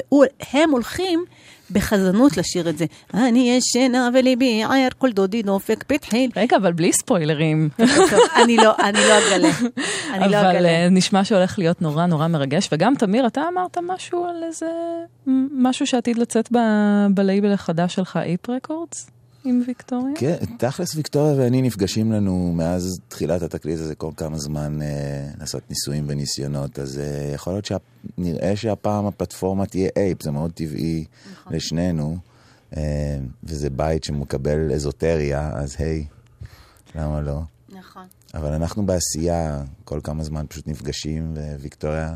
[0.53, 1.25] והם הולכים
[1.71, 2.85] בחזנות לשיר את זה.
[3.13, 6.27] אני ישנה וליבי ער, כל דודי דופק פתחי.
[6.35, 7.69] רגע, אבל בלי ספוילרים.
[8.43, 9.49] אני לא, אני לא אגלה.
[10.13, 10.69] אני לא אבל אגלה.
[10.69, 12.69] אה, נשמע שהולך להיות נורא נורא מרגש.
[12.71, 14.67] וגם, תמיר, אתה אמרת משהו על איזה...
[15.57, 16.49] משהו שעתיד לצאת
[17.09, 19.09] בלייבל החדש שלך, איפ רקורדס,
[19.49, 20.15] עם ויקטוריה?
[20.15, 24.87] כן, תכלס ויקטוריה ואני נפגשים לנו מאז תחילת התקליט הזה כל כמה זמן אה,
[25.39, 31.05] לעשות ניסויים וניסיונות, אז אה, יכול להיות שנראה שהפעם הפלטפורמה תהיה אייפ, זה מאוד טבעי
[31.31, 31.53] נכון.
[31.53, 32.17] לשנינו,
[32.77, 36.05] אה, וזה בית שמקבל אזוטריה, אז היי,
[36.95, 37.39] למה לא?
[37.69, 38.05] נכון.
[38.33, 42.15] אבל אנחנו בעשייה, כל כמה זמן פשוט נפגשים, וויקטוריה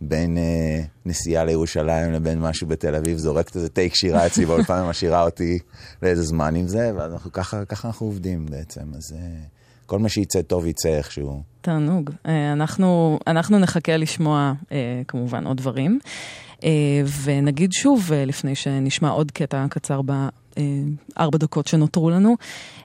[0.00, 5.22] בין אה, נסיעה לירושלים לבין משהו בתל אביב, זורקת איזה טייק שירה אצלי באולפן ומשאירה
[5.22, 5.58] אותי
[6.02, 9.18] לאיזה זמן עם זה, ואז אנחנו ככה, ככה אנחנו עובדים בעצם, אז אה,
[9.86, 11.42] כל מה שיצא טוב יצא איכשהו.
[11.60, 12.10] תענוג.
[12.26, 15.98] אה, אנחנו, אנחנו נחכה לשמוע אה, כמובן עוד דברים.
[16.64, 16.70] אה,
[17.24, 20.02] ונגיד שוב, אה, לפני שנשמע עוד קטע קצר
[20.56, 22.36] בארבע דקות שנותרו לנו,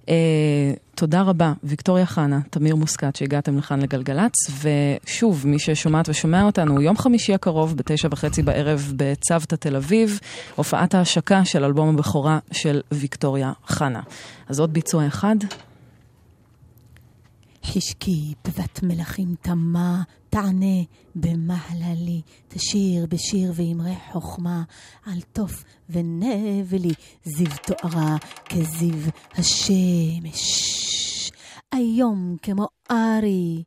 [0.10, 6.82] אה, תודה רבה, ויקטוריה חנה, תמיר מוסקת, שהגעתם לכאן לגלגלצ, ושוב, מי ששומעת ושומע אותנו,
[6.82, 10.20] יום חמישי הקרוב, בתשע וחצי בערב, בצוותא תל אביב,
[10.56, 14.02] הופעת ההשקה של אלבום הבכורה של ויקטוריה חנה.
[14.50, 15.36] אז עוד ביצוע אחד,
[17.66, 20.02] חשקי בבת מלכים תמה,
[20.32, 20.82] תענה
[21.16, 24.64] במהללי, תשיר בשיר ואמרי חוכמה,
[25.06, 28.18] על תוף ונבלי, זיו תוארה
[28.50, 30.72] כזיו השמש.
[31.72, 33.64] היום כמו ארי,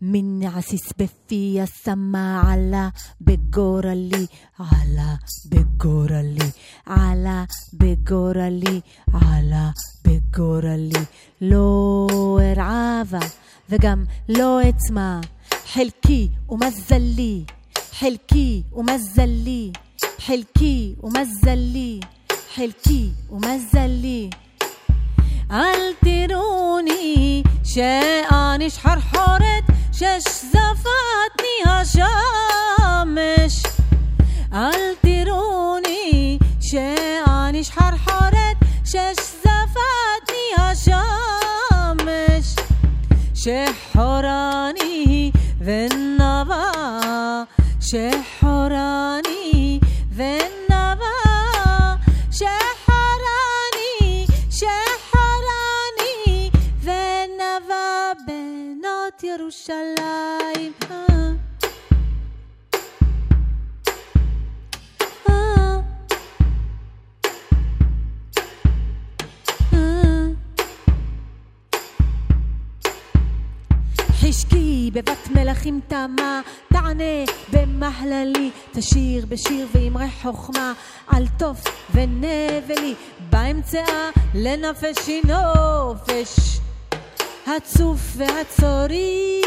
[0.00, 2.88] מן עסיס בפי השמה עלה
[3.20, 4.26] בגורלי,
[4.58, 5.14] עלה
[5.46, 6.50] בגורלי,
[6.86, 8.80] עלה בגורלי,
[9.12, 9.70] עלה
[10.04, 11.04] בגורלי.
[11.40, 12.06] לא
[12.40, 13.26] ארעבה
[13.70, 15.20] וגם לא אצמא,
[15.74, 17.44] حلكي ومزلي
[18.00, 19.72] حلكي ومزلي
[20.26, 22.00] حلكي ومزلي
[22.56, 24.30] حلكي ومزلي
[25.52, 27.44] التروني
[27.74, 33.54] شاقانش حرحرت شش زفاتني هشامش
[34.54, 36.38] التروني
[36.72, 42.46] شاقانش حرحرت شش زفاتني هشامش
[43.34, 44.85] شحراني
[45.66, 47.46] ذي النظر
[47.80, 49.25] شحران
[75.56, 76.40] מלכים תמה,
[76.72, 80.72] תענה במהללי, תשיר בשיר ואמרי חוכמה,
[81.06, 82.94] על תוף ונבלי,
[83.30, 86.60] באמצעה לנפשי נופש,
[87.46, 89.40] הצוף והצורי.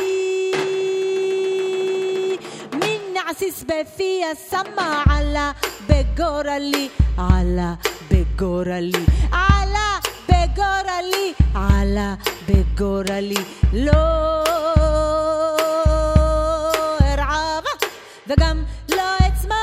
[2.73, 5.51] מן עסיס בפי השמה עלה
[5.87, 7.73] בגורלי, עלה
[8.11, 9.99] בגורלי, עלה
[10.29, 12.15] בגורלי, עלה
[12.47, 13.43] בגורלי,
[13.73, 14.78] לא
[18.28, 19.54] וגם לא אצמא.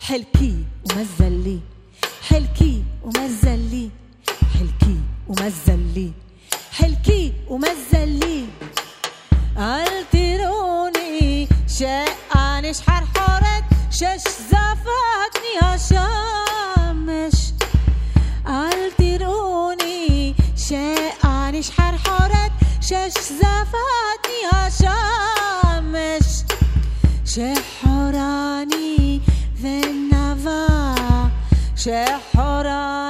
[0.00, 0.52] חלקי
[0.84, 1.58] ומזלי,
[2.20, 3.88] חלקי ומזלי,
[4.52, 4.96] חלקי
[5.28, 6.10] ומזלי,
[6.70, 7.91] חלקי ומזלי.
[23.03, 26.27] ليش زفاتني هشامش
[27.25, 29.21] شحراني
[29.61, 30.67] ذنبا
[31.75, 33.02] شحراني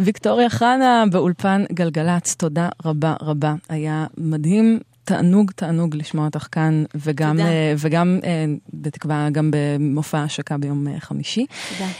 [0.00, 3.54] ויקטוריה חנה באולפן גלגלצ, תודה רבה רבה.
[3.68, 7.48] היה מדהים תענוג, תענוג לשמוע אותך כאן, וגם, תודה.
[7.48, 11.46] אה, וגם אה, בתקווה, גם במופע השקה ביום אה, חמישי.
[11.78, 11.90] תודה.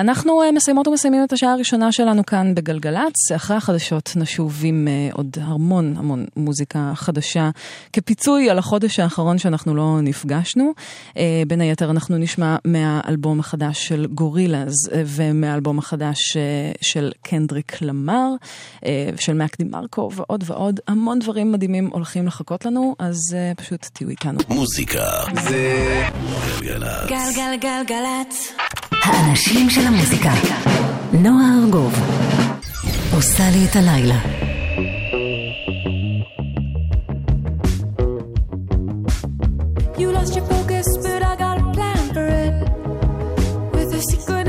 [0.00, 3.32] אנחנו מסיימות ומסיימים את השעה הראשונה שלנו כאן בגלגלצ.
[3.36, 7.50] אחרי החדשות נשוב עם עוד המון המון מוזיקה חדשה,
[7.92, 10.72] כפיצוי על החודש האחרון שאנחנו לא נפגשנו.
[11.46, 14.74] בין היתר אנחנו נשמע מהאלבום החדש של גורילאז
[15.06, 16.36] ומהאלבום החדש
[16.80, 18.28] של קנדריק למר,
[19.16, 20.80] של מאק די מרקו ועוד ועוד.
[20.88, 24.38] המון דברים מדהימים הולכים לחכות לנו, אז אה, פשוט תהיו איתנו.
[24.48, 25.04] מוזיקה
[25.42, 26.02] זה
[26.60, 27.08] גלגלצ.
[27.08, 28.52] גלגלגלגלצ.
[29.02, 30.32] האנשים של המוזיקה.
[31.12, 31.94] נועה ארגוב.
[33.14, 34.18] עושה לי את הלילה.
[40.00, 42.54] You lost your focus, but I got a plan for it.
[43.74, 44.46] With a secret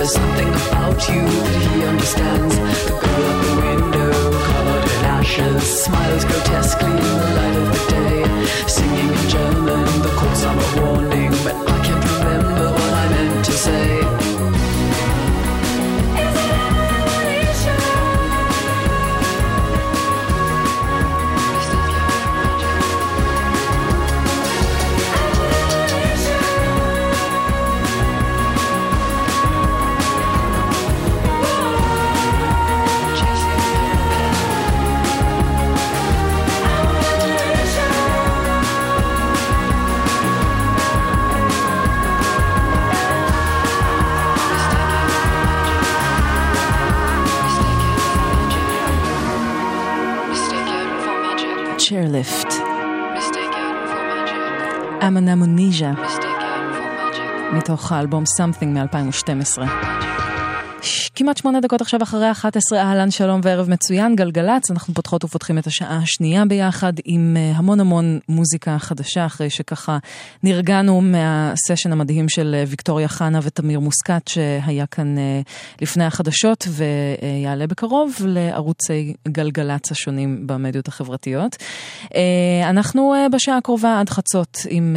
[0.00, 2.49] There's something about you that he understands.
[57.70, 59.62] מתוך האלבום Something מ-2012.
[61.14, 65.66] כמעט שמונה דקות עכשיו אחרי 11, אהלן, שלום וערב מצוין, גלגלצ, אנחנו פותחות ופותחים את
[65.66, 69.98] השעה השנייה ביחד עם אה, המון המון מוזיקה חדשה, אחרי שככה
[70.42, 75.40] נרגענו מהסשן המדהים של אה, ויקטוריה חנה ותמיר מוסקת, שהיה כאן אה,
[75.80, 81.56] לפני החדשות ויעלה בקרוב לערוצי גלגלצ השונים במדיות החברתיות.
[82.64, 84.96] אנחנו בשעה הקרובה עד חצות עם...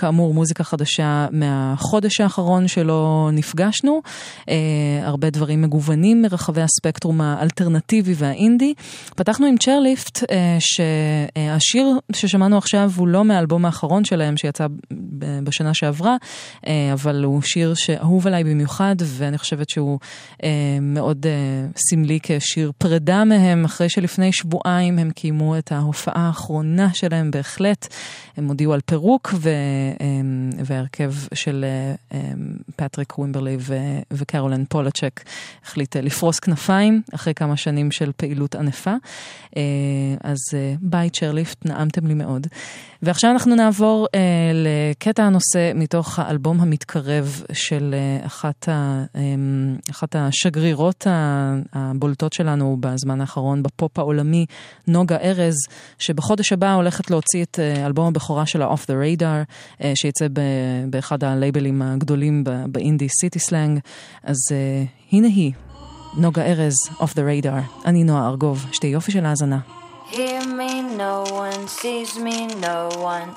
[0.00, 4.02] כאמור, מוזיקה חדשה מהחודש האחרון שלא נפגשנו,
[4.48, 4.54] אה,
[5.02, 8.74] הרבה דברים מגוונים מרחבי הספקטרום האלטרנטיבי והאינדי.
[9.16, 14.66] פתחנו עם צ'רליפט, אה, שהשיר ששמענו עכשיו הוא לא מהאלבום האחרון שלהם שיצא
[15.44, 16.16] בשנה שעברה,
[16.66, 19.98] אה, אבל הוא שיר שאהוב עליי במיוחד, ואני חושבת שהוא
[20.80, 21.26] מאוד
[21.76, 27.86] סמלי כשיר פרידה מהם, אחרי שלפני שבועיים הם קיימו את ההופעה האחרונה שלהם בהחלט.
[28.36, 29.50] הם הודיעו על פירוק ו...
[30.00, 31.64] אמ, וההרכב של
[32.12, 32.18] אמ,
[32.76, 33.56] פטריק ווימברלי
[34.10, 35.20] וקרולן פולצ'ק
[35.64, 38.94] החליט אה, לפרוס כנפיים אחרי כמה שנים של פעילות ענפה.
[39.56, 39.62] אה,
[40.24, 42.46] אז אה, ביי Chairlift, נעמתם לי מאוד.
[43.02, 44.20] ועכשיו אנחנו נעבור אה,
[44.54, 49.20] לקטע הנושא מתוך האלבום המתקרב של אה, אחת, ה, אה,
[49.90, 51.06] אחת השגרירות
[51.72, 54.46] הבולטות שלנו בזמן האחרון בפופ העולמי,
[54.86, 55.54] נוגה ארז,
[55.98, 59.24] שבחודש הבא הולכת להוציא את אה, אלבום הבכורה שלה, Off the Radar,
[59.84, 60.40] אה, שיצא ב,
[60.90, 63.78] באחד הלייבלים הגדולים באינדי, סיטי סלנג.
[64.22, 65.52] אז אה, הנה היא,
[66.16, 67.86] נוגה ארז, Off the Radar.
[67.86, 69.79] אני נועה ארגוב, שתי יופי של האזנה.
[70.10, 73.36] Hear me, no one sees me, no one.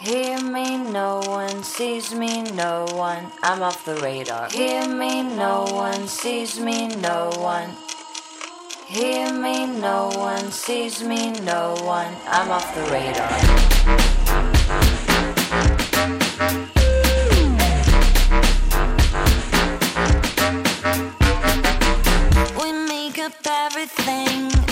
[0.00, 3.30] Hear me, no one sees me, no one.
[3.44, 4.50] I'm off the radar.
[4.50, 7.70] Hear me, no one sees me, no one.
[8.88, 12.12] Hear me, no one sees me, no one.
[12.26, 13.30] I'm off the radar.
[22.60, 24.71] We make up everything.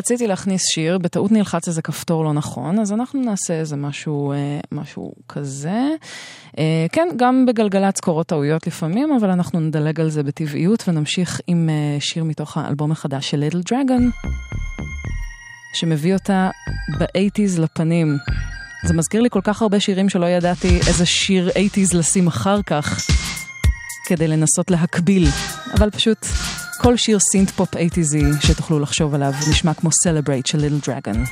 [0.00, 4.60] רציתי להכניס שיר, בטעות נלחץ איזה כפתור לא נכון, אז אנחנו נעשה איזה משהו, אה,
[4.72, 5.88] משהו כזה.
[6.58, 11.68] אה, כן, גם בגלגלצ קורות טעויות לפעמים, אבל אנחנו נדלג על זה בטבעיות ונמשיך עם
[11.68, 14.10] אה, שיר מתוך האלבום החדש של ליטל דרגון,
[15.74, 16.50] שמביא אותה
[16.98, 18.16] באייטיז לפנים.
[18.84, 23.06] זה מזכיר לי כל כך הרבה שירים שלא ידעתי איזה שיר 80's לשים אחר כך,
[24.06, 25.28] כדי לנסות להקביל,
[25.74, 26.26] אבל פשוט
[26.82, 31.24] כל שיר סינט פופ 80's שתוכלו לחשוב עליו נשמע כמו Celebrate של ליטל דרגון.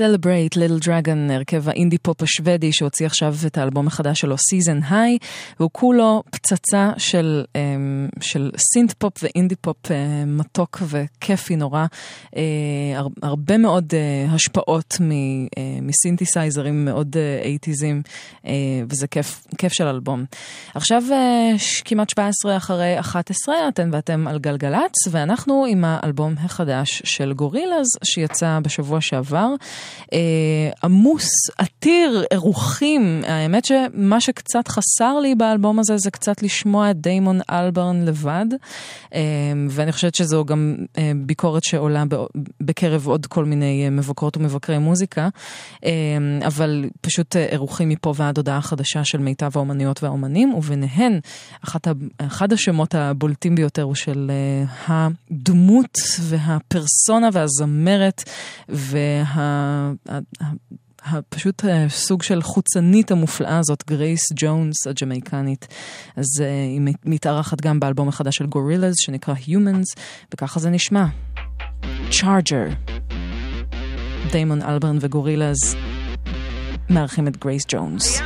[0.00, 5.26] Celebrate Little Dragon, הרכב האינדי פופ השוודי שהוציא עכשיו את האלבום החדש שלו, Season High,
[5.60, 7.60] והוא כולו פצצה של, אמ,
[8.22, 9.96] של synth pop ואינדי פופ אה,
[10.26, 11.86] מתוק וכיפי נורא.
[12.36, 12.42] אה,
[12.96, 18.02] הר- הרבה מאוד אה, השפעות מ- אה, מסינתסייזרים מאוד אייטיזים,
[18.88, 20.24] וזה כיף, כיף של אלבום.
[20.74, 27.02] עכשיו אה, ש- כמעט 17 אחרי 11, אתן ואתם על גלגלצ, ואנחנו עם האלבום החדש
[27.04, 29.48] של גורילאז שיצא בשבוע שעבר.
[30.12, 30.18] אה,
[30.84, 31.28] עמוס,
[31.58, 33.22] עתיר, אירוחים.
[33.26, 38.46] האמת שמה שקצת חסר לי באלבום הזה זה קצת לשמוע את דיימון אלברן לבד,
[39.14, 39.20] אה,
[39.70, 42.04] ואני חושבת שזו גם אה, ביקורת שעולה
[42.60, 45.28] בקרב עוד כל מיני אה, מבקרות ומבקרי מוזיקה,
[45.84, 45.90] אה,
[46.46, 51.20] אבל פשוט אה, אירוחים מפה ועד הודעה חדשה של מיטב האומניות והאומנים, וביניהן
[51.64, 54.64] אחת אחד השמות הבולטים ביותר הוא של אה,
[55.30, 58.22] הדמות והפרסונה והזמרת
[58.68, 59.92] וה...
[61.04, 65.68] ה- ה- ה- פשוט אה, סוג של חוצנית המופלאה הזאת, גרייס ג'ונס הג'מייקנית.
[66.16, 70.00] אז אה, היא מת- מתארחת גם באלבום החדש של גורילאז שנקרא Humanz,
[70.34, 71.06] וככה זה נשמע.
[72.10, 72.66] Charger.
[74.32, 75.56] דיימון אלברן וגורילאז
[76.90, 78.22] מארחים את גרייס ג'ונס.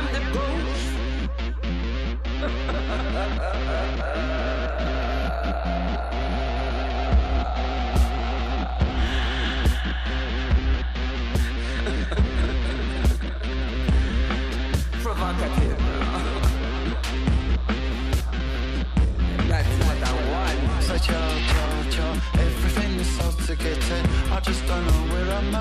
[24.67, 25.51] Don't know where I'm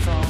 [0.00, 0.24] from.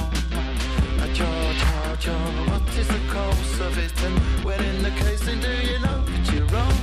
[1.01, 1.63] I George,
[2.01, 3.93] George, what is the cause of it?
[4.05, 6.83] And where in the casing, do you know that you're wrong?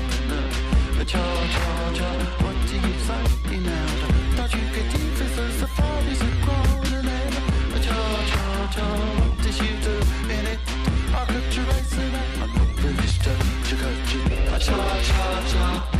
[2.43, 3.87] What do you say now?
[4.37, 7.33] That you get even so the father's a grown and then
[7.73, 8.31] I George,
[8.75, 8.77] George,
[9.19, 9.95] what did you do
[10.35, 10.59] in it?
[11.13, 14.23] I could erase it, I'm not really stirred, you could you?
[14.53, 15.98] I George,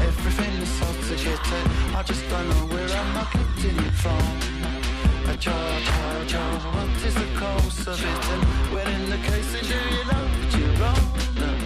[0.00, 0.86] everything is so.
[1.96, 4.53] I just don't know where I'm not getting it from.
[5.44, 6.64] Charge, charge, charge.
[6.72, 8.24] What is the cost of it?
[8.72, 10.56] When in the case, do you love it?
[10.56, 11.04] You wrong
[11.36, 11.58] them.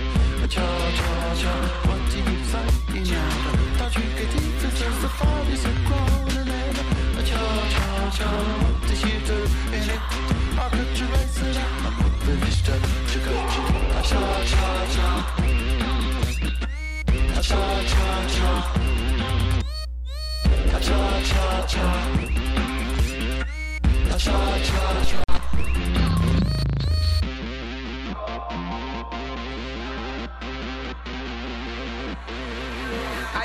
[0.48, 1.44] Charge, charge.
[1.86, 2.66] What do you say?
[2.90, 3.30] You know.
[3.78, 4.42] Don't you get it?
[4.58, 7.22] Since the father is grown and ever.
[7.22, 8.50] Charge, charge, charge.
[8.64, 9.38] What did you do
[9.70, 10.02] in it?
[10.58, 11.70] I could erase it out.
[11.86, 12.66] I'm not finished.
[12.66, 13.62] To go to
[14.02, 15.38] Charge, charge, charge.
[17.32, 17.62] Cha
[21.22, 22.47] cha cha.
[24.20, 24.30] I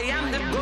[0.05, 0.52] am the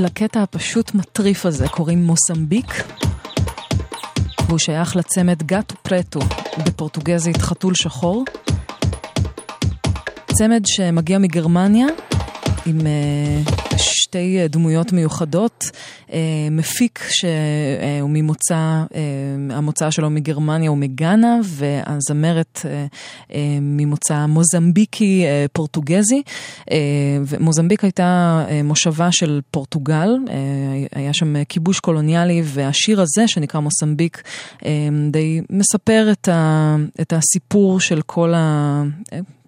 [0.00, 2.84] לקטע הפשוט מטריף הזה קוראים מוסמביק,
[4.46, 6.20] והוא שייך לצמד גאטו פרטו,
[6.66, 8.24] בפורטוגזית חתול שחור.
[10.32, 11.86] צמד שמגיע מגרמניה,
[12.66, 15.64] עם uh, שתי דמויות מיוחדות,
[16.08, 16.12] uh,
[16.50, 18.94] מפיק שהוא ממוצא, uh,
[19.60, 22.64] המוצא שלו מגרמניה ומגאנה, והזמרת uh,
[23.28, 26.22] uh, ממוצא מוזמביקי uh, פורטוגזי.
[27.26, 30.10] ומוזמביק הייתה מושבה של פורטוגל,
[30.94, 34.22] היה שם כיבוש קולוניאלי, והשיר הזה שנקרא מוסמביק
[34.56, 34.62] uh,
[35.10, 36.12] די מספר
[37.00, 38.82] את הסיפור של כל ה...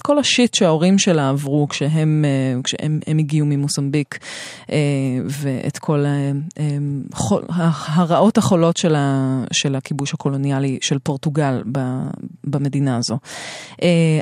[0.03, 4.19] כל השיט שההורים שלה עברו כשהם, אה, כשהם הם הגיעו ממוסמביק,
[4.70, 4.77] אה,
[5.29, 6.33] ואת כל אה,
[7.69, 11.62] הרעות החולות של, ה, של הכיבוש הקולוניאלי של פורטוגל
[12.45, 13.19] במדינה הזו.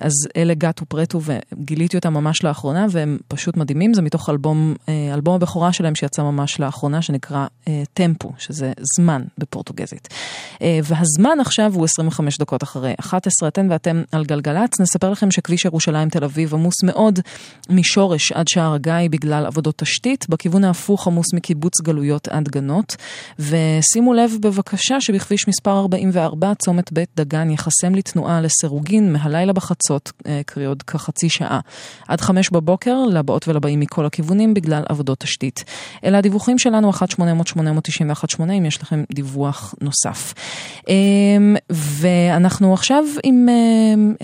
[0.00, 4.74] אז אלה גאטו פרטו, וגיליתי אותם ממש לאחרונה, והם פשוט מדהימים, זה מתוך אלבום,
[5.14, 7.46] אלבום הבכורה שלהם שיצא ממש לאחרונה, שנקרא
[7.94, 10.08] טמפו, שזה זמן בפורטוגזית.
[10.60, 16.08] והזמן עכשיו הוא 25 דקות אחרי 11, אתן ואתם על גלגלצ, נספר לכם שכביש ירושלים
[16.08, 17.18] תל אביב עמוס מאוד
[17.70, 22.96] משורש עד שער הגיא בגלל עבודות תשתית, בכיוון ההפוך עמוס מקיבוץ גלויות עד גנות.
[23.38, 30.40] ושימו לב בבקשה שבכביש מספר 44 צומת בית דגן יחסם לתנועה לסירוגין מהלילה בחצות, אה,
[30.46, 31.60] קרי עוד כחצי שעה.
[32.08, 35.64] עד חמש בבוקר לבאות ולבאים מכל הכיוונים בגלל עבודות תשתית.
[36.04, 40.34] אלה הדיווחים שלנו 1-800-891-8 אם יש לכם דיווח נוסף.
[40.88, 43.54] אמ, ואנחנו עכשיו עם אה,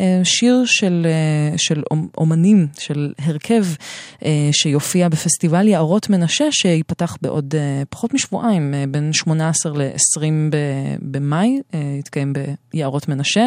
[0.03, 1.07] אה, שיר של
[1.57, 1.83] של
[2.19, 3.65] אומנים, של הרכב
[4.25, 10.57] אה, שיופיע בפסטיבל יערות מנשה, שייפתח בעוד אה, פחות משבועיים, אה, בין 18 ל-20
[11.03, 11.61] במאי,
[11.99, 12.33] יתקיים
[12.73, 13.47] ביערות מנשה.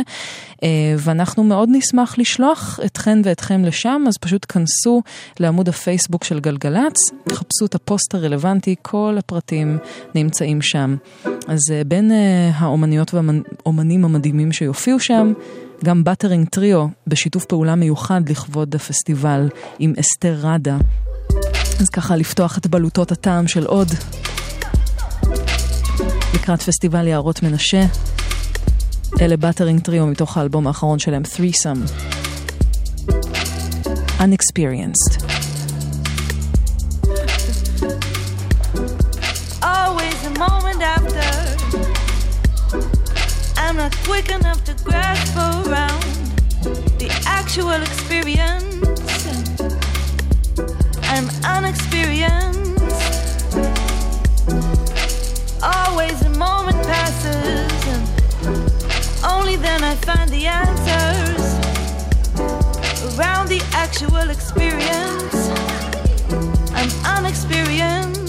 [0.98, 5.02] ואנחנו מאוד נשמח לשלוח אתכן ואתכם לשם, אז פשוט כנסו
[5.40, 6.96] לעמוד הפייסבוק של גלגלצ,
[7.32, 9.78] חפשו את הפוסט הרלוונטי, כל הפרטים
[10.16, 10.96] נמצאים שם.
[11.48, 12.12] אז בין
[12.54, 15.34] האומניות והאומנים המדהימים שיופיעו שם,
[15.84, 19.50] גם Buttering Trio בשיתוף פעולה מיוחד לכבוד הפסטיבל
[19.80, 20.78] עם אסתר ראדה.
[21.80, 23.88] אז ככה לפתוח את בלוטות הטעם של עוד.
[26.34, 27.86] לקראת פסטיבל יערות מנשה.
[29.22, 31.92] אלה באטרינג טריו מתוך האלבום האחרון שלהם, Threesome.
[34.20, 35.39] Unexperienced.
[43.80, 46.04] Not quick enough to grasp around
[47.00, 48.76] the actual experience.
[51.04, 52.84] I'm unexperienced.
[55.64, 58.04] Always a moment passes, and
[59.24, 61.46] only then I find the answers
[63.18, 65.40] around the actual experience.
[66.76, 68.20] I'm unexperienced.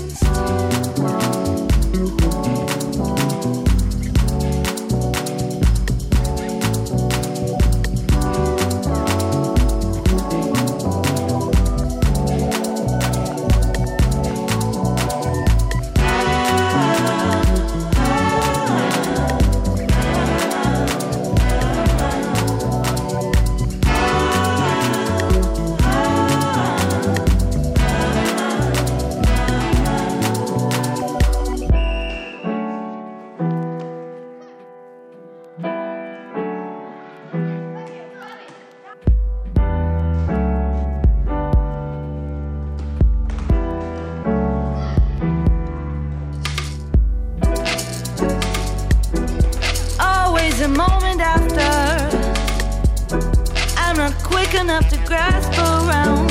[54.60, 56.28] Enough to grasp around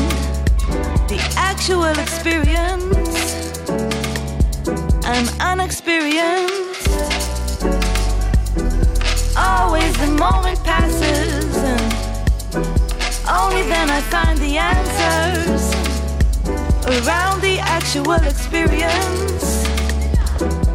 [1.10, 2.86] the actual experience.
[5.04, 6.90] I'm unexperienced.
[9.36, 12.68] Always the moment passes, and
[13.28, 15.74] only then I find the answers
[16.86, 19.66] around the actual experience.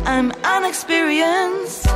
[0.05, 1.87] I'm unexperienced.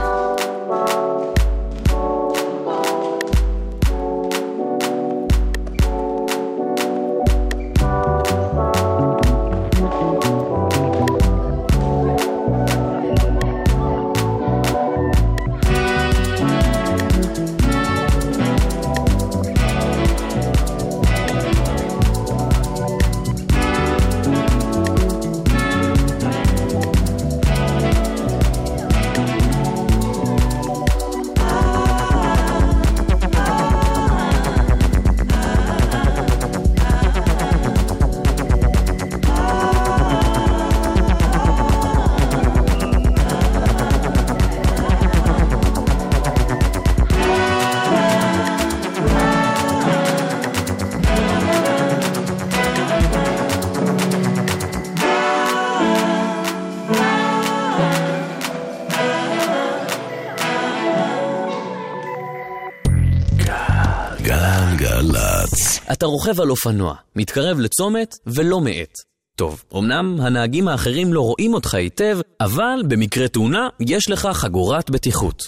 [65.92, 68.94] אתה רוכב על אופנוע, מתקרב לצומת ולא מאט.
[69.36, 75.42] טוב, אמנם הנהגים האחרים לא רואים אותך היטב, אבל במקרה תאונה יש לך חגורת בטיחות.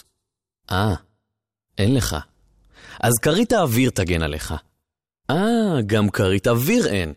[0.71, 0.95] אה,
[1.79, 2.17] אין לך.
[3.01, 4.55] אז כרית האוויר תגן עליך.
[5.31, 5.37] אה,
[5.87, 7.13] גם כרית אוויר אין.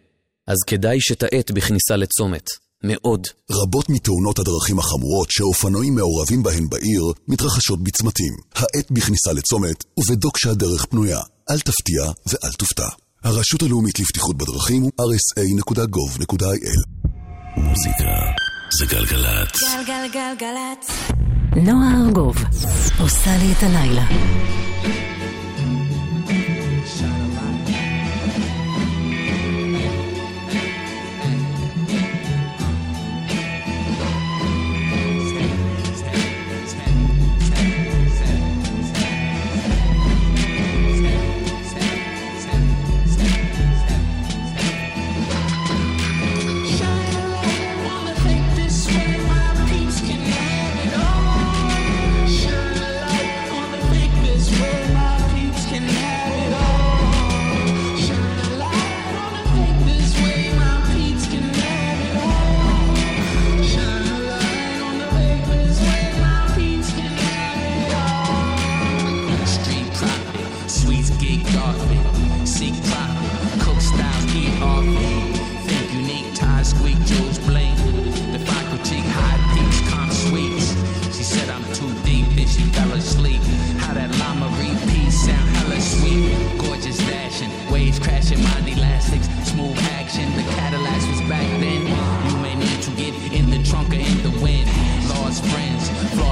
[0.48, 2.46] אז כדאי שתאט בכניסה לצומת.
[2.84, 3.28] מאוד.
[3.52, 8.34] רבות מתאונות הדרכים החמורות שאופנועים מעורבים בהן בעיר מתרחשות בצמתים.
[8.56, 11.20] האט בכניסה לצומת ובדוק שהדרך פנויה.
[11.50, 13.03] אל תפתיע ואל תופתע.
[13.24, 16.80] הרשות הלאומית לבטיחות בדרכים הוא rsa.gov.il
[17.58, 18.12] מוזיקה
[18.80, 19.62] זה גלגלצ.
[19.62, 21.12] גלגלגלגלצ.
[21.56, 22.36] נועה ארגוב
[23.00, 24.06] עושה לי את הלילה.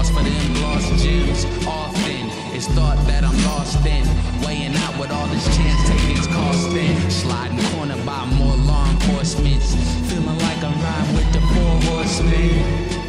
[0.02, 1.46] Floss for them lost gems.
[1.68, 4.06] Often it's thought that I'm lost in.
[4.46, 7.10] Weighing out what all this chance taking's costing.
[7.10, 9.62] Sliding corner by more law enforcement.
[10.10, 13.01] Feeling like I'm riding with the four horsemen.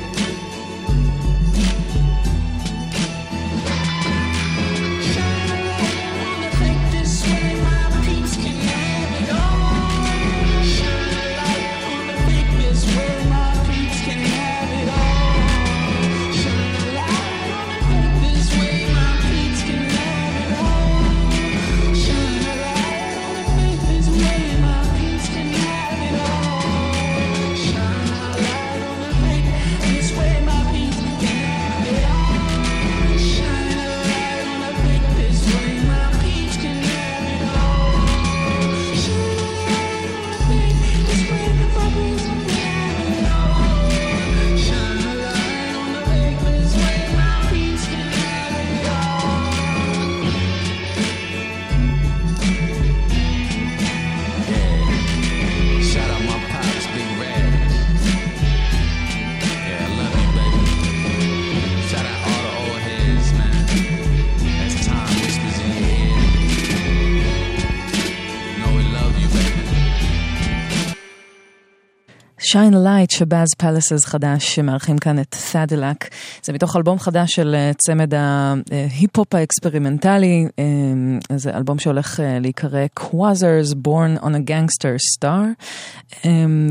[72.52, 76.09] Shine a Light Shabazz Palaces חדש שמארחים כאן את Thaddillac.
[76.42, 80.46] זה מתוך אלבום חדש של אה, צמד ההיפ-הופ האקספרימנטלי.
[80.58, 85.64] אה, זה אלבום שהולך אה, להיקרא Quasars Born on a Gangster Star.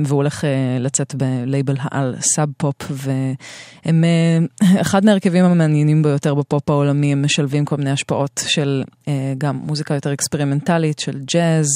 [0.05, 0.43] והוא הולך
[0.79, 4.03] לצאת בלייבל העל Sub Pop והם
[4.81, 7.11] אחד מהרכבים המעניינים ביותר בפופ העולמי.
[7.11, 8.83] הם משלבים כל מיני השפעות של
[9.37, 11.67] גם מוזיקה יותר אקספרימנטלית, של ג'אז,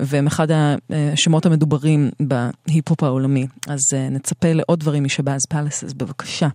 [0.00, 0.48] והם אחד
[0.90, 2.10] השמות המדוברים
[2.70, 3.46] בהיפ-הופ העולמי.
[3.68, 6.48] אז אה, נצפה לעוד דברים משבאז פלסס, בבקשה.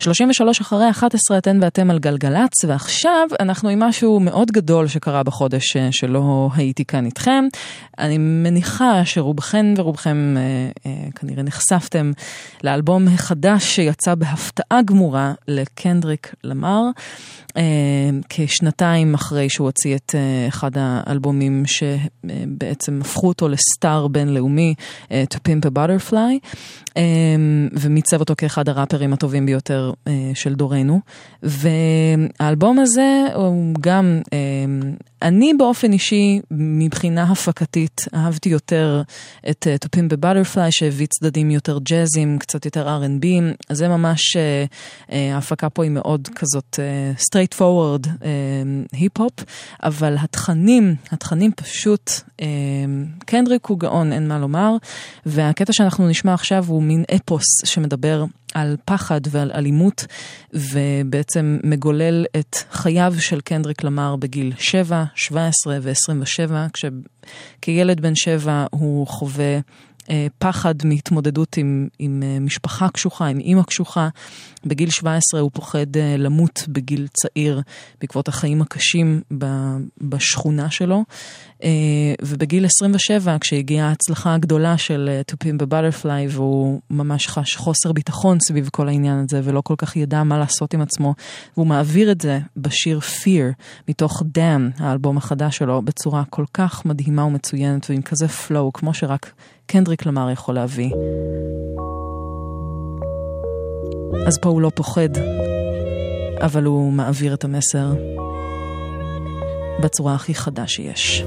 [0.00, 5.76] 33 אחרי 11 אתן ואתם על גלגלצ, ועכשיו אנחנו עם משהו מאוד גדול שקרה בחודש
[5.76, 7.44] אה, שלא הייתי כאן איתכם.
[7.98, 10.42] אני מניחה שרובכן ורובכם אה,
[10.86, 12.12] אה, כנראה נחשפתם
[12.64, 16.82] לאלבום החדש שיצא בהפתעה גמורה לקנדריק למר.
[17.56, 17.62] אה,
[18.28, 24.74] כשנתיים אחרי שהוא הוציא את אה, אחד האלבומים שבעצם הפכו אותו לסטאר בינלאומי,
[25.10, 26.48] אה, To Pimp a Butterfly,
[27.72, 31.00] ומיצב אותו כאחד הראפרים הטובים ביותר אה, של דורנו.
[31.42, 34.38] והאלבום הזה הוא גם, אה,
[35.22, 39.02] אני באופן אישי, מבחינה הפקתית, אהבתי יותר
[39.50, 43.26] את אה, Pimp a Butterfly, שהביא צדדים יותר ג'אזים, קצת יותר R&B,
[43.70, 44.64] זה ממש, אה,
[45.12, 48.08] אה, ההפקה פה היא מאוד כזאת אה, straight forward
[48.92, 49.44] היפ-הופ,
[49.82, 52.10] אבל התכנים, התכנים פשוט,
[52.40, 52.46] אה,
[53.18, 54.76] קנדריק הוא גאון, אין מה לומר,
[55.26, 60.06] והקטע שאנחנו נשמע עכשיו הוא מין אפוס שמדבר על פחד ועל אלימות,
[60.52, 69.06] ובעצם מגולל את חייו של קנדריק למר בגיל 7, 17 ו-27, כשכילד בן 7 הוא
[69.06, 69.58] חווה...
[70.10, 74.08] אה, פחד מהתמודדות עם, עם אה, משפחה קשוחה, עם אימא קשוחה.
[74.64, 77.62] בגיל 17 הוא פוחד אה, למות בגיל צעיר
[78.00, 79.20] בעקבות החיים הקשים
[80.00, 81.04] בשכונה שלו.
[82.22, 88.88] ובגיל 27, כשהגיעה ההצלחה הגדולה של תופים בבטרפליי, והוא ממש חש חוסר ביטחון סביב כל
[88.88, 91.14] העניין הזה, ולא כל כך ידע מה לעשות עם עצמו,
[91.56, 97.24] והוא מעביר את זה בשיר Fear, מתוך Dan, האלבום החדש שלו, בצורה כל כך מדהימה
[97.24, 99.32] ומצוינת, ועם כזה flow, כמו שרק
[99.72, 100.90] קנדריק למר יכול להביא.
[104.26, 105.08] אז פה הוא לא פוחד,
[106.40, 107.92] אבל הוא מעביר את המסר
[109.82, 111.24] בצורה הכי חדה שיש.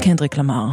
[0.00, 0.66] קנדריק למר.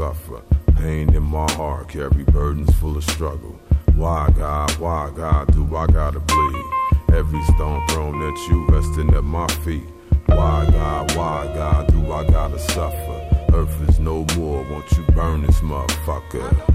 [0.00, 0.40] Suffer?
[0.76, 3.60] Pain in my heart, carry burdens full of struggle.
[3.94, 6.64] Why, God, why, God, do I gotta bleed?
[7.12, 9.84] Every stone thrown at you, resting at my feet.
[10.24, 13.46] Why, God, why, God, do I gotta suffer?
[13.52, 16.69] Earth is no more, won't you burn this motherfucker?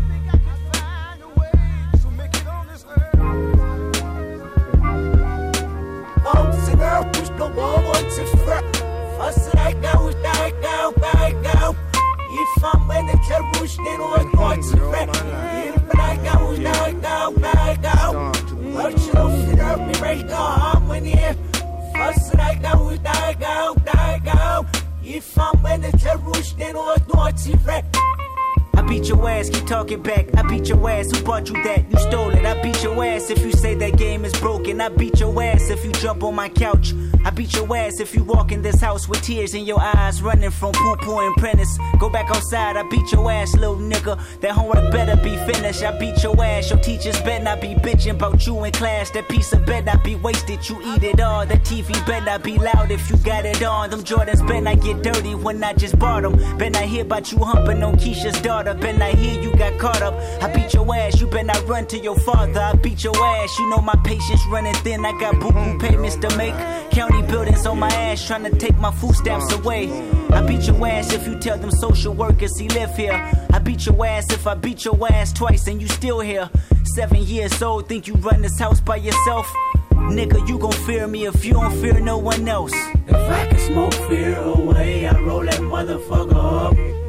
[28.76, 30.36] I beat your ass, keep talking back.
[30.36, 31.90] I beat your ass, who bought you that?
[31.90, 32.46] You stole it.
[32.46, 34.82] I beat your ass if you say that game is broken.
[34.82, 36.94] I beat your ass if you jump on my couch.
[37.26, 40.22] I beat your ass if you walk in this house with tears in your eyes,
[40.22, 41.76] running from poo poo and prentice.
[42.00, 44.16] Go back outside, I beat your ass, little nigga.
[44.42, 45.82] That homework better be finished.
[45.82, 49.10] I beat your ass, your teachers better not be bitching about you in class.
[49.10, 51.48] That piece of better not be wasted, you eat it all.
[51.48, 53.90] That TV better not be loud if you got it on.
[53.90, 56.36] Them Jordans better not get dirty when I just bought them.
[56.60, 58.76] Better not hear about you humping on Keisha's daughter.
[58.76, 60.14] Better not hear you got caught up.
[60.44, 62.60] I beat your ass, you better not run to your father.
[62.60, 65.04] I beat your ass, you know my patience running thin.
[65.04, 66.54] I got boo boo payments to make.
[66.92, 69.58] County buildings on my ass trying to take my food stamps uh.
[69.58, 69.90] away.
[70.32, 73.14] I beat your ass if you tell them social workers he live here.
[73.54, 76.50] I beat your ass if I beat your ass twice and you still here.
[76.96, 79.52] Seven years old, think you run this house by yourself?
[79.92, 82.74] Nigga, you gon' fear me if you don't fear no one else.
[83.08, 87.05] If I can smoke fear away, I roll that motherfucker up.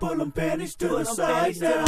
[0.00, 1.84] Pull them panties to the side now.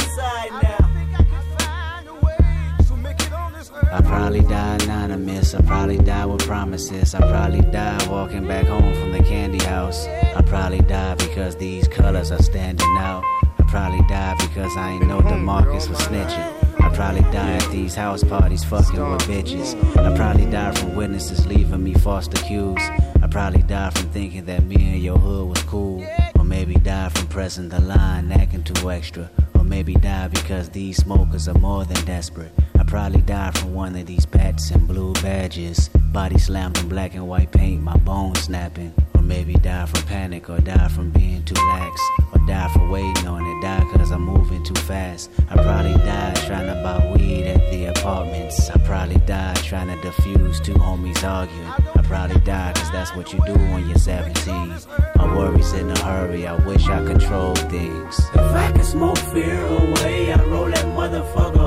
[3.91, 5.55] I probably die anonymous.
[5.55, 7.15] I probably die with promises.
[7.15, 10.07] I probably die walking back home from the candy house.
[10.07, 13.23] I probably die because these colors are standing out.
[13.59, 16.81] I probably die because I ain't know the DeMarcus was snitching.
[16.81, 19.75] I probably die at these house parties fucking with bitches.
[19.97, 22.91] I probably die from witnesses leaving me false accused.
[23.21, 26.05] I probably die from thinking that me and your hood was cool.
[26.53, 29.27] Maybe die from pressing the line, acting too extra.
[29.55, 32.51] Or maybe die because these smokers are more than desperate.
[32.79, 35.89] I probably die from one of these pats and blue badges.
[36.13, 38.93] Body slammed in black and white paint, my bones snapping.
[39.15, 41.99] Or maybe die from panic, or die from being too lax.
[42.31, 45.31] Or die for waiting on it, die cause I'm moving too fast.
[45.49, 48.69] I probably died trying to buy weed at the apartments.
[48.69, 51.92] I probably died trying to defuse two homies arguing.
[52.03, 54.75] Probably died cause that's what you do when you're 17.
[55.15, 58.19] My worries in a hurry, I wish I controlled things.
[58.33, 61.62] If I could smoke fear away, I roll that motherfucker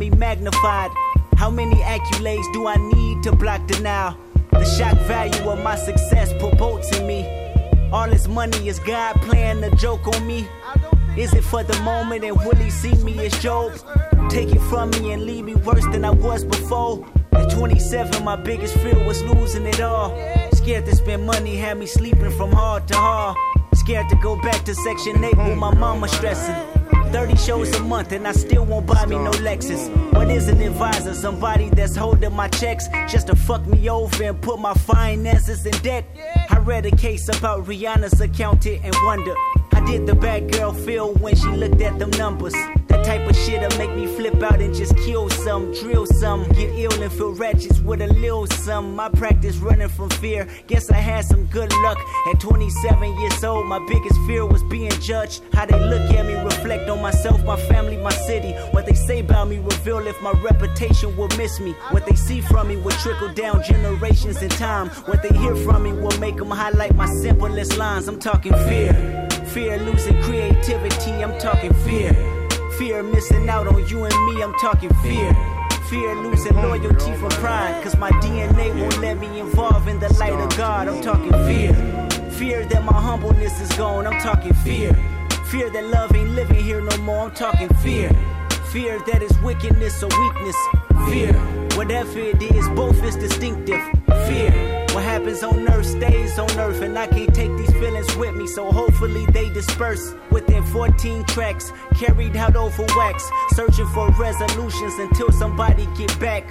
[0.00, 0.90] me magnified.
[1.36, 4.16] How many accolades do I need to block denial?
[4.50, 7.20] The shock value of my success promotes in me.
[7.92, 10.48] All this money is God playing a joke on me.
[11.18, 13.72] Is it for the moment and will he see me as Job?
[14.30, 17.06] Take it from me and leave me worse than I was before.
[17.32, 20.16] At 27, my biggest fear was losing it all.
[20.52, 23.36] Scared to spend money, had me sleeping from hard to hard.
[23.74, 26.79] Scared to go back to Section 8 with my mama stressing.
[27.12, 29.88] 30 shows a month and I still won't buy me no Lexus.
[30.12, 31.14] What is an advisor?
[31.14, 35.72] Somebody that's holding my checks just to fuck me over and put my finances in
[35.82, 36.04] debt.
[36.50, 39.34] I read a case about Rihanna's accountant and wonder.
[39.72, 42.54] How did the bad girl feel when she looked at them numbers?
[42.90, 46.70] That type of shit'll make me flip out and just kill some, drill some, get
[46.76, 48.96] ill and feel ratchets with a little some.
[48.96, 50.48] My practice running from fear.
[50.66, 51.98] Guess I had some good luck.
[52.26, 55.42] At 27 years old, my biggest fear was being judged.
[55.52, 58.54] How they look at me, reflect on myself, my family, my city.
[58.72, 61.72] What they say about me reveal if my reputation will miss me.
[61.92, 64.88] What they see from me will trickle down generations in time.
[65.06, 68.08] What they hear from me will make them highlight my simplest lines.
[68.08, 69.28] I'm talking fear.
[69.46, 72.39] Fear losing creativity, I'm talking fear.
[72.80, 75.36] Fear missing out on you and me, I'm talking fear.
[75.90, 80.32] Fear losing loyalty for pride, cause my DNA won't let me involve in the light
[80.32, 81.74] of God, I'm talking fear.
[82.30, 84.94] Fear that my humbleness is gone, I'm talking fear.
[85.50, 88.08] Fear that love ain't living here no more, I'm talking fear.
[88.72, 90.56] Fear that is wickedness or weakness.
[91.06, 91.34] Fear,
[91.76, 93.80] whatever it is, both is distinctive.
[94.26, 98.34] Fear, what happens on earth stays on earth, and I can't take these feelings with
[98.34, 100.14] me, so hopefully they disperse.
[100.30, 106.44] Within 14 tracks, carried out over wax, searching for resolutions until somebody get back.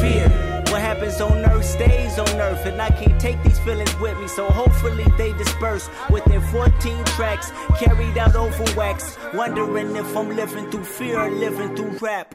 [0.00, 0.28] Fear,
[0.70, 4.28] what happens on earth stays on earth, and I can't take these feelings with me,
[4.28, 5.88] so hopefully they disperse.
[6.10, 11.74] Within 14 tracks, carried out over wax, wondering if I'm living through fear or living
[11.74, 12.34] through rap.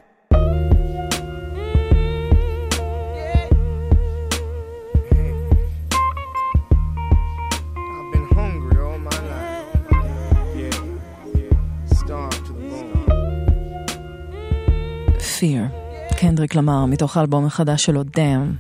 [15.44, 15.74] Fear,
[16.20, 18.54] קנדריק למר, מתוך האלבום החדש שלו, DAMN.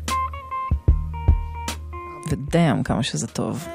[2.30, 3.68] ו damn, כמה שזה טוב.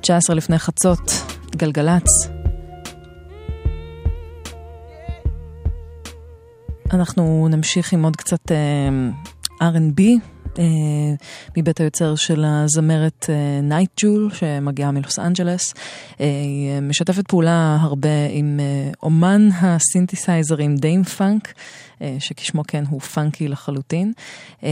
[0.00, 1.12] 19 לפני חצות,
[1.56, 2.28] גלגלצ.
[6.92, 10.02] אנחנו נמשיך עם עוד קצת אה, R&B.
[10.58, 10.64] אה,
[11.56, 13.26] מבית היוצר של הזמרת
[13.62, 15.74] Nite Jewel שמגיעה מלוס אנג'לס.
[16.20, 21.54] אה, היא משתפת פעולה הרבה עם אה, אומן הסינתסייזרים Dâm-Funk.
[22.02, 24.12] אה, שכשמו כן הוא פאנקי לחלוטין.
[24.64, 24.68] אה,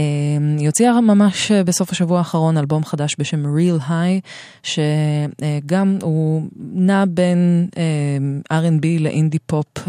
[0.57, 4.27] היא הוציאה ממש בסוף השבוע האחרון אלבום חדש בשם Real High,
[4.63, 7.67] שגם הוא נע בין
[8.49, 9.87] אה, R&B לאינדי פופ,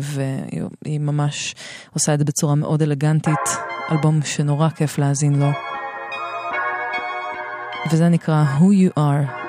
[0.00, 1.54] והיא ממש
[1.94, 3.34] עושה את זה בצורה מאוד אלגנטית,
[3.92, 5.50] אלבום שנורא כיף להאזין לו.
[7.92, 9.40] וזה נקרא Who You Are.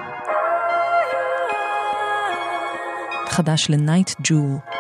[3.30, 4.71] חדש ל-Night Jewel.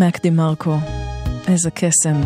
[0.00, 0.76] מק דה מרקו,
[1.48, 2.20] איזה קסם.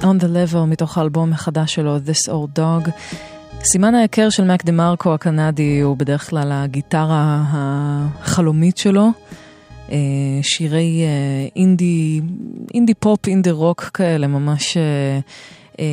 [0.00, 2.90] On the level מתוך האלבום החדש שלו, This Old Dog.
[3.64, 9.08] סימן ההיכר של מק דה מרקו הקנדי הוא בדרך כלל הגיטרה החלומית שלו.
[9.90, 9.96] אה,
[10.42, 12.20] שירי אה, אינדי,
[12.74, 15.84] אינדי פופ, אינדי רוק כאלה, ממש אה,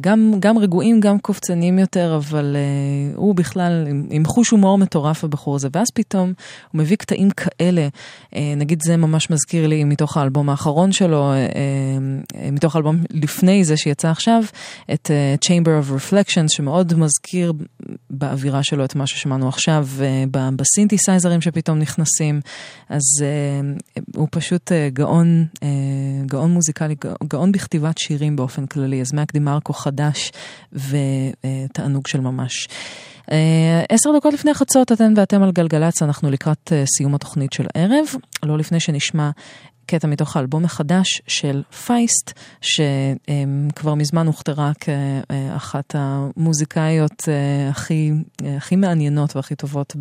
[0.00, 5.24] גם, גם רגועים, גם קופצניים יותר, אבל אה, הוא בכלל עם, עם חוש הומור מטורף
[5.24, 6.32] הבחור הזה, ואז פתאום
[6.72, 7.88] הוא מביא קטעים כאלה,
[8.36, 13.64] אה, נגיד זה ממש מזכיר לי מתוך האלבום האחרון שלו, אה, אה, מתוך האלבום לפני
[13.64, 14.42] זה שיצא עכשיו,
[14.92, 17.52] את אה, Chamber of Reflections, שמאוד מזכיר
[18.10, 19.88] באווירה שלו את מה ששמענו עכשיו,
[20.30, 22.40] ב- בסינתסייזרים שפתאום נכנסים,
[22.88, 23.60] אז אה,
[24.16, 25.68] הוא פשוט אה, גאון, אה,
[26.26, 29.32] גאון מוזיקלי, גא- גאון בכתיבת שירים באופן כללי, אז מק
[29.72, 30.32] דימרקו חדש
[30.72, 32.68] ותענוג של ממש.
[33.32, 37.66] אה, עשר דקות לפני חצות, אתן ואתם על גלגלצ, אנחנו לקראת אה, סיום התוכנית של
[37.74, 38.06] הערב,
[38.42, 39.30] לא לפני שנשמע
[39.86, 48.12] קטע מתוך האלבום החדש של פייסט, שכבר מזמן הוכתרה כאחת המוזיקאיות אה, הכי,
[48.44, 49.96] אה, הכי מעניינות והכי טובות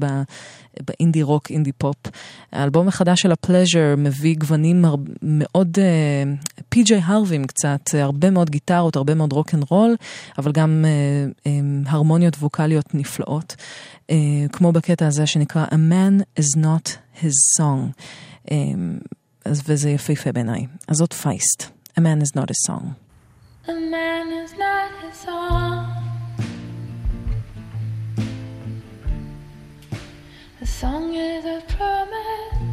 [0.79, 1.95] באינדי רוק, אינדי פופ.
[2.51, 4.85] האלבום החדש של ה Pleasure מביא גוונים
[5.21, 5.77] מאוד
[6.69, 9.95] פי.ג'יי הרווים קצת, אה, הרבה מאוד גיטרות, הרבה מאוד רוק אנד רול,
[10.37, 13.55] אבל גם אה, אה, הרמוניות ווקאליות נפלאות,
[14.09, 14.15] אה,
[14.51, 16.89] כמו בקטע הזה שנקרא A Man is not
[17.21, 18.01] his song.
[19.46, 20.66] אה, אז וזה יפהפה בעיניי.
[20.88, 21.62] אז זאת פייסט.
[21.98, 22.84] A man is not a song.
[23.68, 26.06] A man is not his own.
[30.60, 32.66] A song is a promise.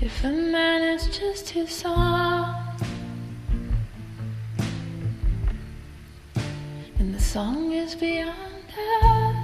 [0.00, 2.54] If a man is just his song,
[6.98, 8.68] and the song is beyond
[9.02, 9.43] us.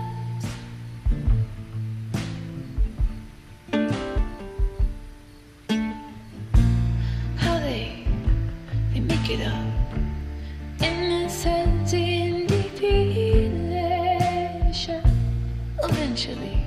[15.84, 16.66] Eventually,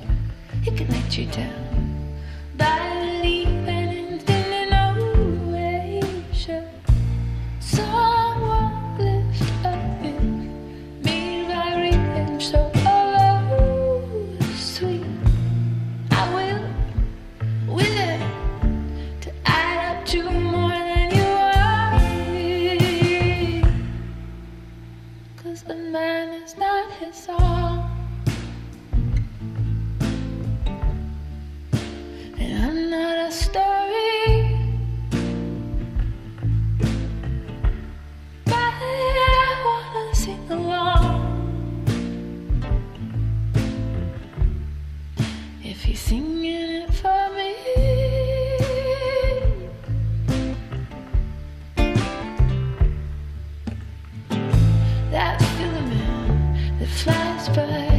[0.66, 2.11] it can let you down.
[2.57, 2.94] By
[25.95, 27.89] man is not his own.
[32.37, 34.59] And I'm not a story.
[38.45, 41.23] But I wanna sing along.
[45.62, 46.94] If he's singing it
[57.55, 57.94] fight.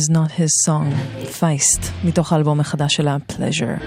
[0.00, 0.88] Is not his song,
[1.40, 3.84] Feist, מתוך האלבום החדש שלה, Pleasure.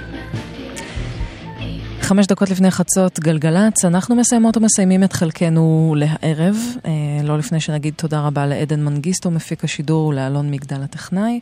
[2.01, 6.55] חמש דקות לפני חצות גלגלצ, אנחנו מסיימות ומסיימים את חלקנו לערב.
[6.85, 6.91] אה,
[7.23, 11.39] לא לפני שנגיד תודה רבה לעדן מנגיסטו, מפיק השידור, ולאלון מגדל הטכנאי.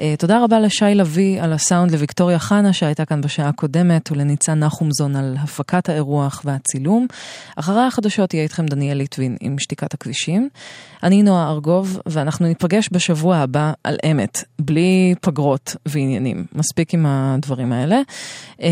[0.00, 5.16] אה, תודה רבה לשי לביא על הסאונד, לוויקטוריה חנה שהייתה כאן בשעה הקודמת, ולניצן נחומזון
[5.16, 7.06] על הפקת האירוח והצילום.
[7.56, 10.48] אחרי החדשות יהיה איתכם דניאל ליטבין עם שתיקת הכבישים.
[11.02, 16.44] אני נועה ארגוב, ואנחנו ניפגש בשבוע הבא על אמת, בלי פגרות ועניינים.
[16.52, 18.00] מספיק עם הדברים האלה.
[18.62, 18.68] אה,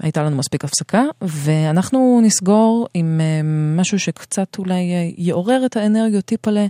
[0.00, 3.40] הייתה לנו מספיק הפסקה, ואנחנו נסגור עם אה,
[3.80, 6.66] משהו שקצת אולי יעורר את האנרגיות טיפ'לה,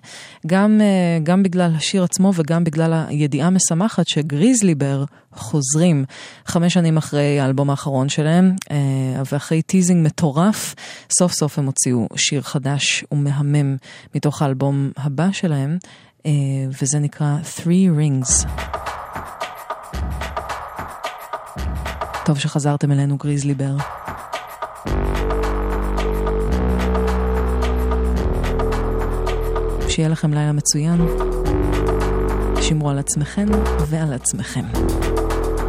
[0.47, 6.05] גם, אה, גם בגלל השיר עצמו וגם בגלל הידיעה המשמחת ש Grizzly Bear חוזרים
[6.47, 8.77] חמש שנים אחרי האלבום האחרון שלהם, אה,
[9.33, 10.75] ואחרי teasing מטורף,
[11.19, 13.77] סוף סוף הם הוציאו שיר חדש ומהמם
[14.15, 15.79] מתוך האלבום הבא שלהם,
[16.27, 16.31] אה,
[16.83, 18.49] וזה נקרא Three Rings.
[22.25, 23.77] טוב שחזרתם אלינו, גריזלי בר.
[29.89, 31.01] שיהיה לכם לילה מצוין.
[32.69, 33.47] שמרו על עצמכם
[33.87, 34.65] ועל עצמכם.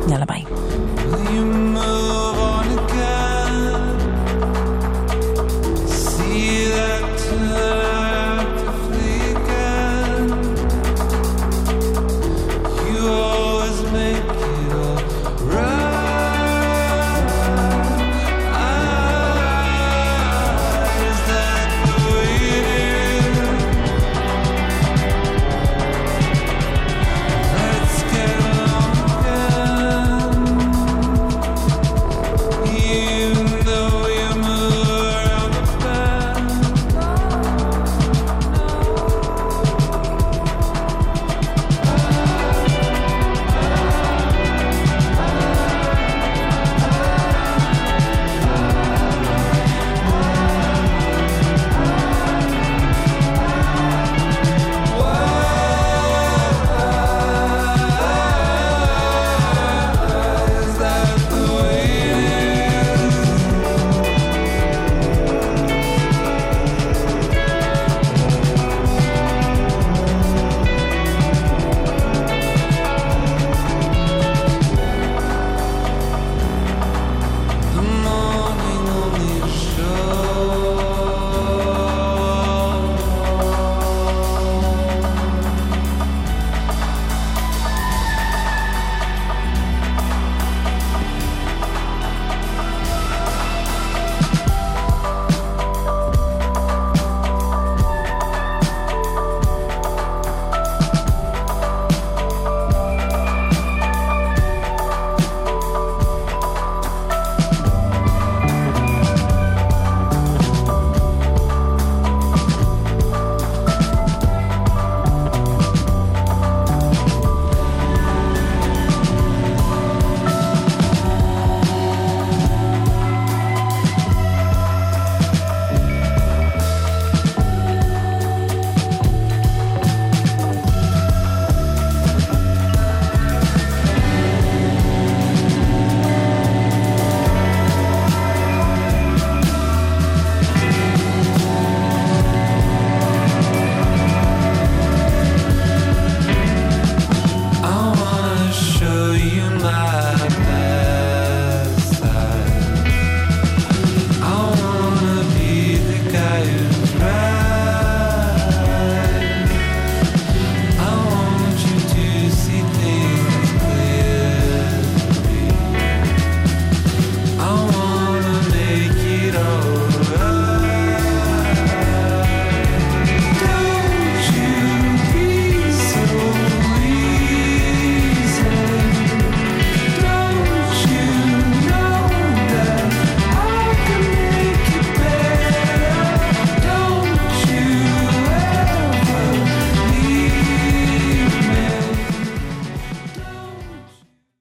[0.10, 0.44] יאללה ביי.